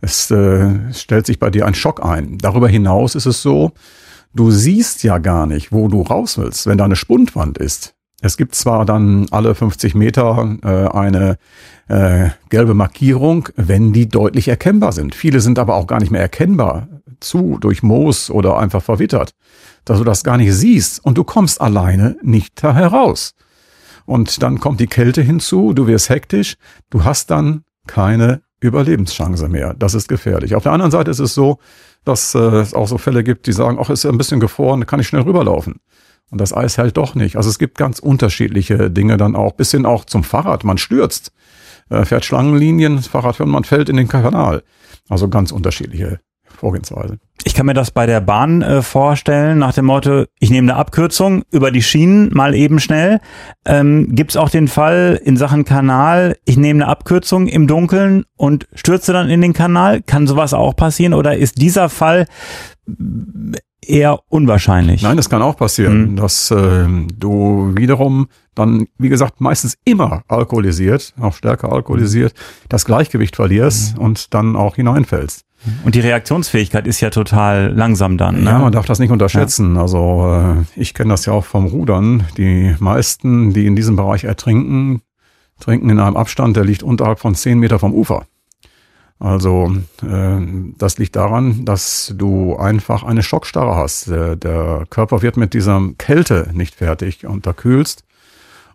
Es 0.00 0.32
äh, 0.32 0.92
stellt 0.92 1.26
sich 1.26 1.38
bei 1.38 1.50
dir 1.50 1.66
ein 1.66 1.74
Schock 1.74 2.04
ein. 2.04 2.38
Darüber 2.38 2.66
hinaus 2.66 3.14
ist 3.14 3.26
es 3.26 3.40
so, 3.40 3.70
du 4.34 4.50
siehst 4.50 5.04
ja 5.04 5.18
gar 5.18 5.46
nicht, 5.46 5.70
wo 5.70 5.86
du 5.86 6.02
raus 6.02 6.38
willst, 6.38 6.66
wenn 6.66 6.78
da 6.78 6.86
eine 6.86 6.96
Spundwand 6.96 7.58
ist. 7.58 7.94
Es 8.22 8.36
gibt 8.36 8.54
zwar 8.54 8.84
dann 8.84 9.26
alle 9.30 9.54
50 9.54 9.94
Meter 9.94 10.56
äh, 10.62 10.96
eine 10.96 11.38
äh, 11.88 12.30
gelbe 12.50 12.74
Markierung, 12.74 13.48
wenn 13.56 13.92
die 13.92 14.08
deutlich 14.08 14.48
erkennbar 14.48 14.92
sind. 14.92 15.14
Viele 15.14 15.40
sind 15.40 15.58
aber 15.58 15.76
auch 15.76 15.86
gar 15.86 16.00
nicht 16.00 16.10
mehr 16.10 16.20
erkennbar 16.20 16.88
zu 17.20 17.58
durch 17.60 17.82
Moos 17.82 18.30
oder 18.30 18.58
einfach 18.58 18.82
verwittert, 18.82 19.32
dass 19.84 19.98
du 19.98 20.04
das 20.04 20.24
gar 20.24 20.36
nicht 20.36 20.54
siehst 20.54 21.04
und 21.04 21.16
du 21.18 21.24
kommst 21.24 21.60
alleine 21.60 22.16
nicht 22.22 22.62
da 22.62 22.74
heraus. 22.74 23.34
Und 24.06 24.42
dann 24.42 24.60
kommt 24.60 24.80
die 24.80 24.86
Kälte 24.86 25.22
hinzu, 25.22 25.72
du 25.72 25.86
wirst 25.86 26.08
hektisch, 26.08 26.56
du 26.90 27.04
hast 27.04 27.30
dann 27.30 27.64
keine 27.86 28.42
Überlebenschance 28.60 29.48
mehr. 29.48 29.74
Das 29.74 29.94
ist 29.94 30.08
gefährlich. 30.08 30.54
Auf 30.54 30.64
der 30.64 30.72
anderen 30.72 30.90
Seite 30.90 31.10
ist 31.10 31.18
es 31.18 31.34
so, 31.34 31.58
dass 32.04 32.34
äh, 32.34 32.38
es 32.38 32.74
auch 32.74 32.88
so 32.88 32.98
Fälle 32.98 33.24
gibt, 33.24 33.46
die 33.46 33.52
sagen, 33.52 33.78
ach, 33.80 33.90
ist 33.90 34.04
ja 34.04 34.10
ein 34.10 34.18
bisschen 34.18 34.40
gefroren, 34.40 34.86
kann 34.86 35.00
ich 35.00 35.08
schnell 35.08 35.22
rüberlaufen. 35.22 35.76
Und 36.30 36.40
das 36.40 36.52
Eis 36.52 36.78
hält 36.78 36.96
doch 36.96 37.14
nicht. 37.14 37.36
Also 37.36 37.50
es 37.50 37.58
gibt 37.58 37.76
ganz 37.76 37.98
unterschiedliche 37.98 38.90
Dinge 38.90 39.16
dann 39.16 39.34
auch, 39.34 39.52
bis 39.52 39.72
hin 39.72 39.84
auch 39.84 40.04
zum 40.04 40.24
Fahrrad. 40.24 40.64
Man 40.64 40.78
stürzt, 40.78 41.32
äh, 41.88 42.04
fährt 42.04 42.24
Schlangenlinien, 42.24 43.00
Fahrrad 43.02 43.38
man 43.40 43.64
fällt 43.64 43.88
in 43.88 43.96
den 43.96 44.08
Kanal. 44.08 44.62
Also 45.08 45.28
ganz 45.28 45.50
unterschiedliche 45.50 46.20
Vorgehensweise. 46.60 47.18
Ich 47.44 47.54
kann 47.54 47.66
mir 47.66 47.74
das 47.74 47.90
bei 47.90 48.06
der 48.06 48.20
Bahn 48.20 48.60
äh, 48.60 48.82
vorstellen, 48.82 49.58
nach 49.58 49.72
dem 49.72 49.86
Motto, 49.86 50.24
ich 50.38 50.50
nehme 50.50 50.70
eine 50.70 50.78
Abkürzung 50.78 51.42
über 51.50 51.70
die 51.70 51.82
Schienen 51.82 52.30
mal 52.34 52.54
eben 52.54 52.80
schnell. 52.80 53.20
Ähm, 53.64 54.14
Gibt 54.14 54.32
es 54.32 54.36
auch 54.36 54.50
den 54.50 54.68
Fall 54.68 55.18
in 55.24 55.36
Sachen 55.38 55.64
Kanal, 55.64 56.36
ich 56.44 56.58
nehme 56.58 56.84
eine 56.84 56.90
Abkürzung 56.90 57.46
im 57.46 57.66
Dunkeln 57.66 58.24
und 58.36 58.68
stürze 58.74 59.12
dann 59.12 59.30
in 59.30 59.40
den 59.40 59.54
Kanal? 59.54 60.02
Kann 60.02 60.26
sowas 60.26 60.52
auch 60.52 60.76
passieren 60.76 61.14
oder 61.14 61.36
ist 61.36 61.62
dieser 61.62 61.88
Fall 61.88 62.26
eher 63.82 64.20
unwahrscheinlich. 64.28 65.02
Nein, 65.02 65.16
das 65.16 65.30
kann 65.30 65.42
auch 65.42 65.56
passieren, 65.56 66.12
mhm. 66.12 66.16
dass 66.16 66.50
äh, 66.50 66.86
du 67.16 67.72
wiederum 67.76 68.28
dann, 68.54 68.86
wie 68.98 69.08
gesagt, 69.08 69.40
meistens 69.40 69.78
immer 69.84 70.22
alkoholisiert, 70.28 71.14
auch 71.20 71.34
stärker 71.34 71.72
alkoholisiert, 71.72 72.34
das 72.68 72.84
Gleichgewicht 72.84 73.36
verlierst 73.36 73.96
mhm. 73.96 74.04
und 74.04 74.34
dann 74.34 74.56
auch 74.56 74.76
hineinfällst. 74.76 75.44
Und 75.84 75.94
die 75.94 76.00
Reaktionsfähigkeit 76.00 76.86
ist 76.86 77.00
ja 77.00 77.10
total 77.10 77.72
langsam 77.74 78.16
dann. 78.16 78.44
Ne? 78.44 78.50
Ja, 78.50 78.58
man 78.58 78.72
darf 78.72 78.86
das 78.86 78.98
nicht 78.98 79.10
unterschätzen. 79.10 79.74
Ja. 79.74 79.82
Also 79.82 80.64
äh, 80.66 80.80
ich 80.80 80.94
kenne 80.94 81.10
das 81.10 81.26
ja 81.26 81.34
auch 81.34 81.44
vom 81.44 81.66
Rudern. 81.66 82.24
Die 82.38 82.74
meisten, 82.78 83.52
die 83.52 83.66
in 83.66 83.76
diesem 83.76 83.96
Bereich 83.96 84.24
ertrinken, 84.24 85.02
trinken 85.58 85.90
in 85.90 85.98
einem 85.98 86.16
Abstand, 86.16 86.56
der 86.56 86.64
liegt 86.64 86.82
unterhalb 86.82 87.18
von 87.18 87.34
zehn 87.34 87.58
Meter 87.58 87.78
vom 87.78 87.92
Ufer. 87.92 88.24
Also 89.20 89.70
äh, 90.02 90.40
das 90.78 90.96
liegt 90.96 91.14
daran, 91.14 91.66
dass 91.66 92.14
du 92.16 92.56
einfach 92.56 93.02
eine 93.02 93.22
Schockstarre 93.22 93.76
hast. 93.76 94.08
Der, 94.08 94.34
der 94.34 94.86
Körper 94.88 95.20
wird 95.20 95.36
mit 95.36 95.52
dieser 95.52 95.80
Kälte 95.98 96.48
nicht 96.54 96.74
fertig 96.74 97.26
und 97.26 97.46
da 97.46 97.52
kühlst. 97.52 98.04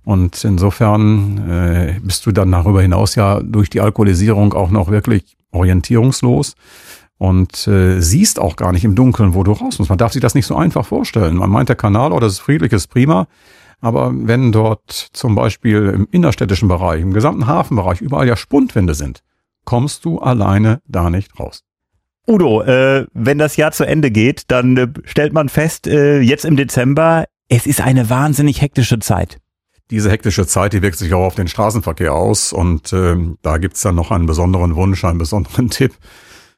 Und 0.04 0.44
insofern 0.44 1.50
äh, 1.50 2.00
bist 2.00 2.28
du 2.28 2.32
dann 2.32 2.52
darüber 2.52 2.84
hinaus 2.84 3.16
ja 3.16 3.42
durch 3.42 3.72
die 3.72 3.82
Alkoholisierung 3.82 4.54
auch 4.54 4.70
noch 4.70 4.92
wirklich 4.92 5.36
orientierungslos 5.52 6.54
und 7.18 7.68
äh, 7.68 8.00
siehst 8.00 8.40
auch 8.40 8.56
gar 8.56 8.72
nicht 8.72 8.86
im 8.86 8.94
Dunkeln, 8.94 9.34
wo 9.34 9.42
du 9.42 9.52
raus 9.52 9.80
musst. 9.80 9.90
Man 9.90 9.98
darf 9.98 10.14
sich 10.14 10.22
das 10.22 10.36
nicht 10.36 10.46
so 10.46 10.56
einfach 10.56 10.86
vorstellen. 10.86 11.38
Man 11.38 11.50
meint, 11.50 11.70
der 11.70 11.76
Kanal 11.76 12.12
oder 12.12 12.28
das 12.28 12.34
ist 12.34 12.40
friedlich, 12.40 12.72
ist 12.72 12.88
prima. 12.88 13.28
Aber 13.82 14.12
wenn 14.14 14.52
dort 14.52 14.92
zum 14.92 15.34
Beispiel 15.34 15.92
im 15.96 16.08
innerstädtischen 16.12 16.68
Bereich, 16.68 17.02
im 17.02 17.14
gesamten 17.14 17.48
Hafenbereich 17.48 18.02
überall 18.02 18.28
ja 18.28 18.36
Spundwände 18.36 18.94
sind, 18.94 19.24
kommst 19.66 20.06
du 20.06 20.20
alleine 20.20 20.82
da 20.88 21.10
nicht 21.10 21.40
raus. 21.40 21.64
Udo, 22.28 22.64
äh, 22.64 23.06
wenn 23.14 23.38
das 23.38 23.56
Jahr 23.56 23.72
zu 23.72 23.86
Ende 23.86 24.10
geht, 24.10 24.44
dann 24.48 24.78
äh, 24.78 24.88
stellt 25.04 25.34
man 25.34 25.50
fest, 25.50 25.88
äh, 25.88 26.20
jetzt 26.22 26.46
im 26.46 26.56
Dezember, 26.56 27.26
es 27.50 27.68
ist 27.68 27.82
eine 27.82 28.10
wahnsinnig 28.10 28.62
hektische 28.62 29.00
Zeit. 29.00 29.38
Diese 29.92 30.10
hektische 30.10 30.48
Zeit, 30.48 30.74
die 30.74 30.82
wirkt 30.82 30.98
sich 30.98 31.14
auch 31.14 31.26
auf 31.26 31.36
den 31.36 31.48
Straßenverkehr 31.48 32.14
aus 32.14 32.52
und 32.52 32.92
äh, 32.94 33.16
da 33.44 33.58
gibt's 33.60 33.82
dann 33.82 33.94
noch 33.94 34.10
einen 34.10 34.26
besonderen 34.26 34.76
Wunsch, 34.76 35.04
einen 35.06 35.20
besonderen 35.20 35.70
Tipp. 35.70 35.94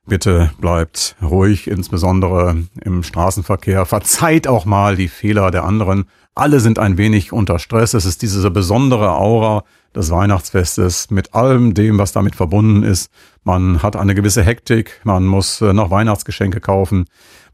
Bitte 0.05 0.51
bleibt 0.61 1.17
ruhig, 1.21 1.67
insbesondere 1.67 2.63
im 2.81 3.03
Straßenverkehr. 3.03 3.85
Verzeiht 3.85 4.47
auch 4.47 4.63
mal 4.63 4.95
die 4.95 5.09
Fehler 5.09 5.51
der 5.51 5.65
anderen. 5.65 6.05
Alle 6.33 6.61
sind 6.61 6.79
ein 6.79 6.97
wenig 6.97 7.33
unter 7.33 7.59
Stress. 7.59 7.93
Es 7.93 8.05
ist 8.05 8.21
diese 8.21 8.49
besondere 8.49 9.17
Aura 9.17 9.65
des 9.97 10.11
Weihnachtsfestes 10.11 11.09
mit 11.09 11.33
allem 11.33 11.73
dem, 11.73 11.97
was 11.97 12.13
damit 12.13 12.35
verbunden 12.35 12.83
ist. 12.83 13.11
Man 13.43 13.81
hat 13.81 13.95
eine 13.95 14.15
gewisse 14.15 14.43
Hektik, 14.43 15.01
man 15.03 15.25
muss 15.25 15.59
äh, 15.61 15.73
noch 15.73 15.89
Weihnachtsgeschenke 15.89 16.61
kaufen, 16.61 17.05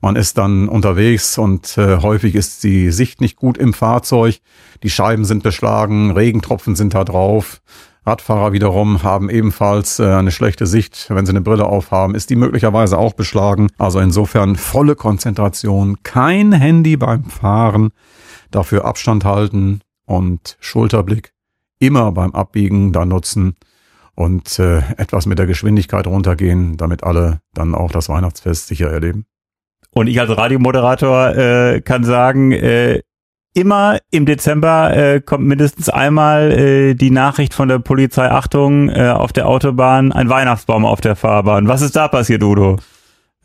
man 0.02 0.16
ist 0.16 0.38
dann 0.38 0.68
unterwegs 0.68 1.38
und 1.38 1.78
äh, 1.78 1.98
häufig 1.98 2.36
ist 2.36 2.64
die 2.64 2.92
Sicht 2.92 3.22
nicht 3.22 3.38
gut 3.38 3.58
im 3.58 3.74
Fahrzeug, 3.74 4.40
die 4.84 4.90
Scheiben 4.90 5.26
sind 5.26 5.44
beschlagen, 5.44 6.12
Regentropfen 6.12 6.76
sind 6.76 6.94
da 6.94 7.04
drauf. 7.04 7.62
Radfahrer 8.06 8.52
wiederum 8.52 9.02
haben 9.04 9.30
ebenfalls 9.30 10.00
äh, 10.00 10.06
eine 10.06 10.32
schlechte 10.32 10.68
Sicht. 10.68 11.06
Wenn 11.10 11.26
sie 11.26 11.32
eine 11.32 11.40
Brille 11.40 11.66
aufhaben, 11.66 12.16
ist 12.16 12.30
die 12.30 12.36
möglicherweise 12.36 12.98
auch 12.98 13.14
beschlagen. 13.14 13.70
Also 13.78 14.00
insofern 14.00 14.58
volle 14.58 14.96
Konzentration, 14.96 16.04
kein 16.04 16.52
Handy 16.52 16.98
beim 16.98 17.24
Fahren, 17.24 17.92
dafür 18.52 18.84
Abstand 18.84 19.24
halten 19.24 19.80
und 20.06 20.58
Schulterblick 20.60 21.33
immer 21.86 22.12
beim 22.12 22.32
Abbiegen 22.32 22.92
da 22.94 23.06
nutzen 23.06 23.56
und 24.16 24.60
äh, 24.60 24.80
etwas 24.98 25.26
mit 25.26 25.40
der 25.40 25.48
Geschwindigkeit 25.48 26.08
runtergehen, 26.08 26.78
damit 26.78 27.04
alle 27.04 27.42
dann 27.54 27.76
auch 27.76 27.92
das 27.92 28.10
Weihnachtsfest 28.10 28.68
sicher 28.68 28.90
erleben. 28.90 29.26
Und 29.92 30.08
ich 30.08 30.20
als 30.20 30.36
Radiomoderator 30.36 31.36
äh, 31.36 31.82
kann 31.82 32.04
sagen, 32.04 32.52
äh, 32.52 33.02
immer 33.54 34.00
im 34.12 34.26
Dezember 34.26 34.96
äh, 34.96 35.22
kommt 35.22 35.46
mindestens 35.46 35.90
einmal 35.90 36.52
äh, 36.52 36.94
die 36.96 37.12
Nachricht 37.12 37.54
von 37.54 37.68
der 37.68 37.80
Polizei, 37.80 38.30
Achtung, 38.30 38.90
äh, 38.90 39.10
auf 39.10 39.34
der 39.34 39.48
Autobahn 39.48 40.12
ein 40.12 40.30
Weihnachtsbaum 40.30 40.86
auf 40.86 41.02
der 41.02 41.16
Fahrbahn. 41.16 41.68
Was 41.68 41.82
ist 41.82 41.96
da 41.96 42.08
passiert, 42.08 42.44
Udo? 42.44 42.78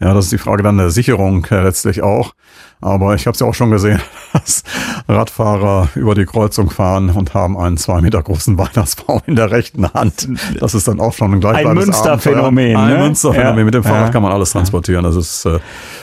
Ja, 0.00 0.14
das 0.14 0.26
ist 0.26 0.32
die 0.32 0.38
Frage 0.38 0.62
dann 0.62 0.78
der 0.78 0.90
Sicherung 0.90 1.44
äh, 1.50 1.60
letztlich 1.62 2.02
auch. 2.02 2.32
Aber 2.80 3.16
ich 3.16 3.26
habe 3.26 3.34
es 3.34 3.40
ja 3.40 3.46
auch 3.48 3.54
schon 3.54 3.72
gesehen, 3.72 4.00
dass 4.32 4.62
Radfahrer 5.08 5.88
über 5.96 6.14
die 6.14 6.24
Kreuzung 6.24 6.70
fahren 6.70 7.10
und 7.10 7.34
haben 7.34 7.58
einen 7.58 7.76
zwei 7.76 8.00
Meter 8.00 8.22
großen 8.22 8.56
Weihnachtsbaum 8.58 9.22
in 9.26 9.34
der 9.34 9.50
rechten 9.50 9.92
Hand. 9.92 10.28
Das 10.60 10.74
ist 10.74 10.86
dann 10.86 11.00
auch 11.00 11.12
schon 11.12 11.34
ein 11.34 11.40
gleichbleibendes 11.40 11.84
Ein 11.84 11.90
Münsterphänomen. 11.90 12.76
Ein 12.76 12.88
ne? 12.88 12.98
Münsterphänomen. 12.98 13.58
Ja. 13.58 13.64
Mit 13.64 13.74
dem 13.74 13.82
Fahrrad 13.82 14.06
Ja. 14.06 14.10
kann 14.10 14.22
man 14.22 14.30
alles 14.30 14.52
transportieren. 14.52 15.02
Das 15.02 15.16
ist 15.16 15.44
äh, 15.46 15.58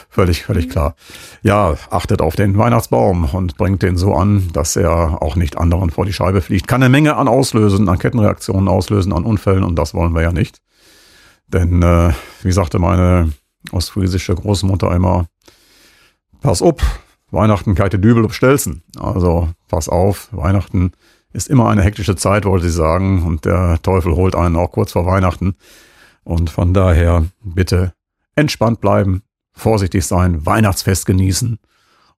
völlig, 0.09 0.43
völlig 0.43 0.69
klar. 0.69 0.95
Ja, 1.41 1.75
achtet 1.89 2.21
auf 2.21 2.35
den 2.35 2.57
Weihnachtsbaum 2.57 3.29
und 3.31 3.55
bringt 3.55 3.81
den 3.81 3.95
so 3.95 4.13
an, 4.13 4.49
dass 4.51 4.75
er 4.75 5.21
auch 5.21 5.37
nicht 5.37 5.57
anderen 5.57 5.89
vor 5.89 6.05
die 6.05 6.13
Scheibe 6.13 6.41
fliegt. 6.41 6.67
Kann 6.67 6.83
eine 6.83 6.89
Menge 6.89 7.15
an 7.15 7.29
Auslösen, 7.29 7.87
an 7.87 7.97
Kettenreaktionen 7.97 8.67
auslösen, 8.67 9.13
an 9.13 9.23
Unfällen 9.23 9.63
und 9.63 9.77
das 9.77 9.93
wollen 9.93 10.13
wir 10.13 10.21
ja 10.21 10.33
nicht. 10.33 10.59
Denn, 11.47 11.81
äh, 11.81 12.11
wie 12.41 12.51
sagte 12.51 12.79
meine 12.79 13.31
ostfriesische 13.71 14.35
Großmutter 14.35 14.93
immer, 14.95 15.27
pass 16.41 16.61
up, 16.61 16.81
Weihnachten 17.31 17.75
keite 17.75 17.99
Dübel 17.99 18.29
Stelzen. 18.31 18.83
Also 18.97 19.49
pass 19.67 19.89
auf, 19.89 20.29
Weihnachten 20.31 20.91
ist 21.33 21.49
immer 21.49 21.69
eine 21.69 21.83
hektische 21.83 22.15
Zeit, 22.15 22.45
wollte 22.45 22.65
sie 22.65 22.75
sagen, 22.75 23.23
und 23.23 23.45
der 23.45 23.81
Teufel 23.81 24.15
holt 24.15 24.35
einen 24.35 24.55
auch 24.55 24.71
kurz 24.71 24.93
vor 24.93 25.05
Weihnachten. 25.05 25.55
Und 26.23 26.49
von 26.49 26.73
daher 26.73 27.25
bitte 27.43 27.93
entspannt 28.35 28.81
bleiben, 28.81 29.21
vorsichtig 29.53 30.05
sein, 30.05 30.45
Weihnachtsfest 30.45 31.05
genießen 31.05 31.59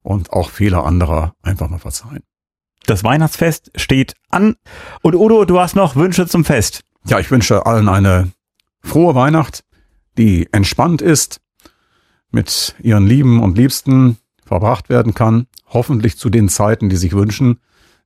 und 0.02 0.32
auch 0.34 0.50
Fehler 0.50 0.86
anderer 0.86 1.34
einfach 1.42 1.70
mal 1.70 1.80
verzeihen. 1.80 2.24
Das 2.86 3.04
Weihnachtsfest 3.04 3.72
steht 3.76 4.14
an. 4.30 4.56
Und 5.02 5.16
Udo, 5.16 5.46
du 5.46 5.60
hast 5.60 5.76
noch 5.76 5.96
Wünsche 5.96 6.28
zum 6.28 6.46
Fest. 6.46 6.84
Ja, 7.06 7.20
ich 7.20 7.30
wünsche 7.32 7.66
allen 7.66 7.90
eine 7.90 8.32
frohe 8.82 9.14
Weihnacht, 9.16 9.64
die 10.17 10.51
entspannt 10.51 11.01
ist, 11.01 11.41
mit 12.32 12.75
ihren 12.82 13.08
Lieben 13.08 13.41
und 13.41 13.58
Liebsten 13.58 14.17
verbracht 14.45 14.89
werden 14.89 15.13
kann, 15.13 15.47
hoffentlich 15.67 16.17
zu 16.17 16.30
den 16.30 16.49
Zeiten, 16.49 16.89
die 16.89 16.95
sich 16.95 17.13
wünschen. 17.13 17.60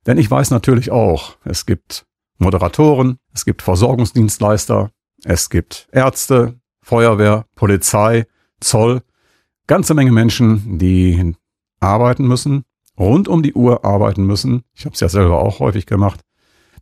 Denn 0.06 0.18
ich 0.18 0.30
weiß 0.30 0.50
natürlich 0.50 0.90
auch, 0.90 1.36
es 1.44 1.66
gibt 1.66 2.06
Moderatoren, 2.38 3.18
es 3.32 3.44
gibt 3.44 3.62
Versorgungsdienstleister, 3.62 4.90
es 5.24 5.50
gibt 5.50 5.88
Ärzte, 5.92 6.60
Feuerwehr, 6.80 7.46
Polizei, 7.54 8.26
Zoll, 8.60 9.02
ganze 9.66 9.94
Menge 9.94 10.12
Menschen, 10.12 10.78
die 10.78 11.34
arbeiten 11.80 12.26
müssen, 12.26 12.64
rund 12.98 13.28
um 13.28 13.42
die 13.42 13.54
Uhr 13.54 13.84
arbeiten 13.84 14.24
müssen. 14.24 14.62
Ich 14.74 14.84
habe 14.84 14.94
es 14.94 15.00
ja 15.00 15.08
selber 15.08 15.40
auch 15.40 15.60
häufig 15.60 15.86
gemacht 15.86 16.20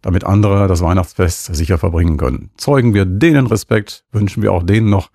damit 0.03 0.25
andere 0.25 0.67
das 0.67 0.81
Weihnachtsfest 0.81 1.55
sicher 1.55 1.79
verbringen 1.79 2.17
können. 2.17 2.51
Zeugen 2.57 2.95
wir 2.95 3.05
denen 3.05 3.47
Respekt, 3.47 4.05
wünschen 4.13 4.43
wir 4.43 4.53
auch 4.53 4.63
denen 4.63 4.91
noch 4.91 5.11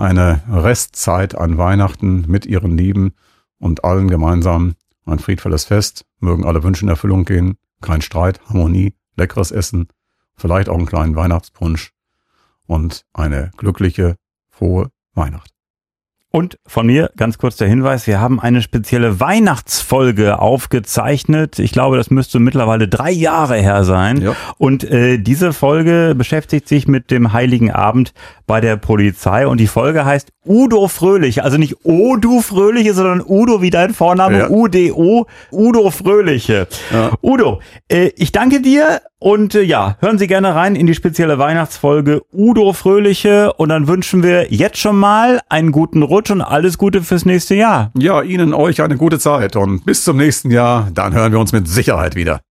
eine 0.00 0.42
Restzeit 0.50 1.36
an 1.36 1.58
Weihnachten 1.58 2.24
mit 2.26 2.46
ihren 2.46 2.76
Lieben 2.76 3.12
und 3.58 3.84
allen 3.84 4.08
gemeinsam 4.08 4.74
ein 5.04 5.18
friedvolles 5.18 5.64
Fest. 5.64 6.06
Mögen 6.18 6.44
alle 6.44 6.62
Wünsche 6.62 6.84
in 6.84 6.88
Erfüllung 6.88 7.24
gehen. 7.24 7.58
Kein 7.82 8.00
Streit, 8.00 8.40
Harmonie, 8.48 8.94
leckeres 9.16 9.50
Essen, 9.50 9.88
vielleicht 10.36 10.68
auch 10.68 10.78
einen 10.78 10.86
kleinen 10.86 11.16
Weihnachtspunsch 11.16 11.92
und 12.66 13.04
eine 13.12 13.50
glückliche, 13.56 14.16
frohe 14.48 14.90
Weihnacht. 15.14 15.59
Und 16.32 16.58
von 16.64 16.86
mir 16.86 17.10
ganz 17.16 17.38
kurz 17.38 17.56
der 17.56 17.66
Hinweis, 17.66 18.06
wir 18.06 18.20
haben 18.20 18.38
eine 18.38 18.62
spezielle 18.62 19.18
Weihnachtsfolge 19.18 20.38
aufgezeichnet. 20.38 21.58
Ich 21.58 21.72
glaube, 21.72 21.96
das 21.96 22.10
müsste 22.10 22.38
mittlerweile 22.38 22.86
drei 22.86 23.10
Jahre 23.10 23.56
her 23.56 23.82
sein. 23.82 24.20
Ja. 24.22 24.36
Und 24.56 24.84
äh, 24.84 25.18
diese 25.18 25.52
Folge 25.52 26.14
beschäftigt 26.16 26.68
sich 26.68 26.86
mit 26.86 27.10
dem 27.10 27.32
Heiligen 27.32 27.72
Abend 27.72 28.12
bei 28.46 28.60
der 28.60 28.76
Polizei. 28.76 29.46
Und 29.46 29.58
die 29.58 29.66
Folge 29.66 30.04
heißt 30.04 30.30
Udo 30.46 30.86
Fröhliche. 30.88 31.44
Also 31.44 31.58
nicht 31.58 31.84
Odu 31.84 32.40
Fröhliche, 32.40 32.94
sondern 32.94 33.22
Udo 33.26 33.60
wie 33.60 33.70
dein 33.70 33.92
Vorname, 33.92 34.38
Ja. 34.38 34.50
UDO, 34.50 35.26
Udo 35.50 35.90
Fröhliche. 35.90 36.66
Ja. 36.92 37.10
Udo, 37.22 37.60
äh, 37.88 38.10
ich 38.16 38.32
danke 38.32 38.60
dir 38.60 39.00
und 39.18 39.54
äh, 39.54 39.62
ja, 39.62 39.96
hören 40.00 40.18
Sie 40.18 40.26
gerne 40.26 40.54
rein 40.54 40.74
in 40.76 40.86
die 40.86 40.94
spezielle 40.94 41.38
Weihnachtsfolge 41.38 42.22
Udo 42.32 42.72
Fröhliche 42.72 43.52
und 43.52 43.68
dann 43.68 43.86
wünschen 43.86 44.22
wir 44.22 44.50
jetzt 44.52 44.78
schon 44.78 44.96
mal 44.96 45.40
einen 45.50 45.72
guten 45.72 46.02
Rutsch 46.20 46.30
und 46.30 46.42
alles 46.42 46.76
Gute 46.76 47.02
fürs 47.02 47.24
nächste 47.24 47.54
Jahr. 47.54 47.90
Ja, 47.96 48.20
Ihnen, 48.20 48.52
euch 48.52 48.82
eine 48.82 48.98
gute 48.98 49.18
Zeit 49.18 49.56
und 49.56 49.86
bis 49.86 50.04
zum 50.04 50.18
nächsten 50.18 50.50
Jahr, 50.50 50.90
dann 50.92 51.14
hören 51.14 51.32
wir 51.32 51.40
uns 51.40 51.52
mit 51.52 51.66
Sicherheit 51.66 52.14
wieder. 52.14 52.40